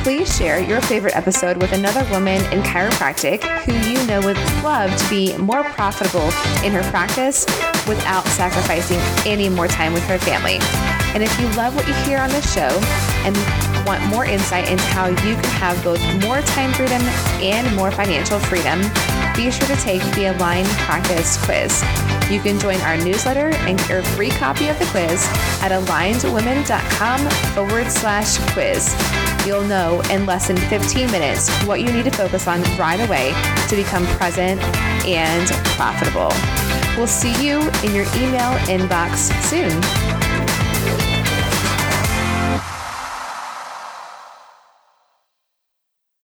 please 0.03 0.37
share 0.37 0.61
your 0.61 0.81
favorite 0.81 1.15
episode 1.15 1.59
with 1.59 1.73
another 1.73 2.05
woman 2.11 2.43
in 2.53 2.61
chiropractic 2.63 3.41
who 3.61 3.73
you 3.89 4.05
know 4.09 4.21
would 4.23 4.37
love 4.65 4.97
to 4.97 5.09
be 5.09 5.37
more 5.37 5.63
profitable 5.63 6.27
in 6.67 6.73
her 6.73 6.83
practice 6.91 7.47
without 7.87 8.27
sacrificing 8.27 8.99
any 9.25 9.49
more 9.49 9.69
time 9.69 9.93
with 9.93 10.05
her 10.07 10.19
family. 10.19 10.59
And 11.15 11.23
if 11.23 11.39
you 11.39 11.47
love 11.51 11.77
what 11.77 11.87
you 11.87 11.95
hear 11.95 12.19
on 12.19 12.31
this 12.31 12.53
show 12.53 12.71
and 13.25 13.37
want 13.87 14.05
more 14.07 14.25
insight 14.25 14.69
into 14.69 14.85
how 14.85 15.07
you 15.07 15.35
can 15.35 15.45
have 15.45 15.83
both 15.83 16.01
more 16.23 16.41
time 16.43 16.73
freedom 16.73 17.03
and 17.43 17.75
more 17.77 17.91
financial 17.91 18.39
freedom, 18.39 18.81
be 19.35 19.51
sure 19.51 19.67
to 19.67 19.77
take 19.77 20.03
the 20.15 20.27
Align 20.27 20.65
Practice 20.87 21.43
quiz. 21.45 21.83
You 22.31 22.41
can 22.41 22.59
join 22.59 22.81
our 22.83 22.97
newsletter 22.97 23.49
and 23.67 23.79
get 23.79 23.89
your 23.89 24.03
free 24.03 24.31
copy 24.31 24.69
of 24.69 24.79
the 24.79 24.87
quiz 24.87 25.27
at 25.63 25.71
alignedwomen.com 25.71 27.31
forward 27.55 27.91
slash 27.91 28.39
quiz. 28.53 28.95
You'll 29.47 29.65
know 29.65 30.01
in 30.11 30.25
less 30.25 30.49
than 30.49 30.57
15 30.57 31.11
minutes 31.11 31.51
what 31.65 31.81
you 31.81 31.93
need 31.93 32.05
to 32.05 32.11
focus 32.11 32.47
on 32.47 32.63
right 32.79 33.01
away 33.01 33.33
to 33.69 33.77
become 33.77 34.07
present 34.19 34.61
and 35.05 35.49
profitable. 35.77 36.31
We'll 36.97 37.07
see 37.07 37.33
you 37.45 37.61
in 37.83 37.95
your 37.95 38.07
email 38.17 38.53
inbox 38.69 39.33
soon. 39.43 40.22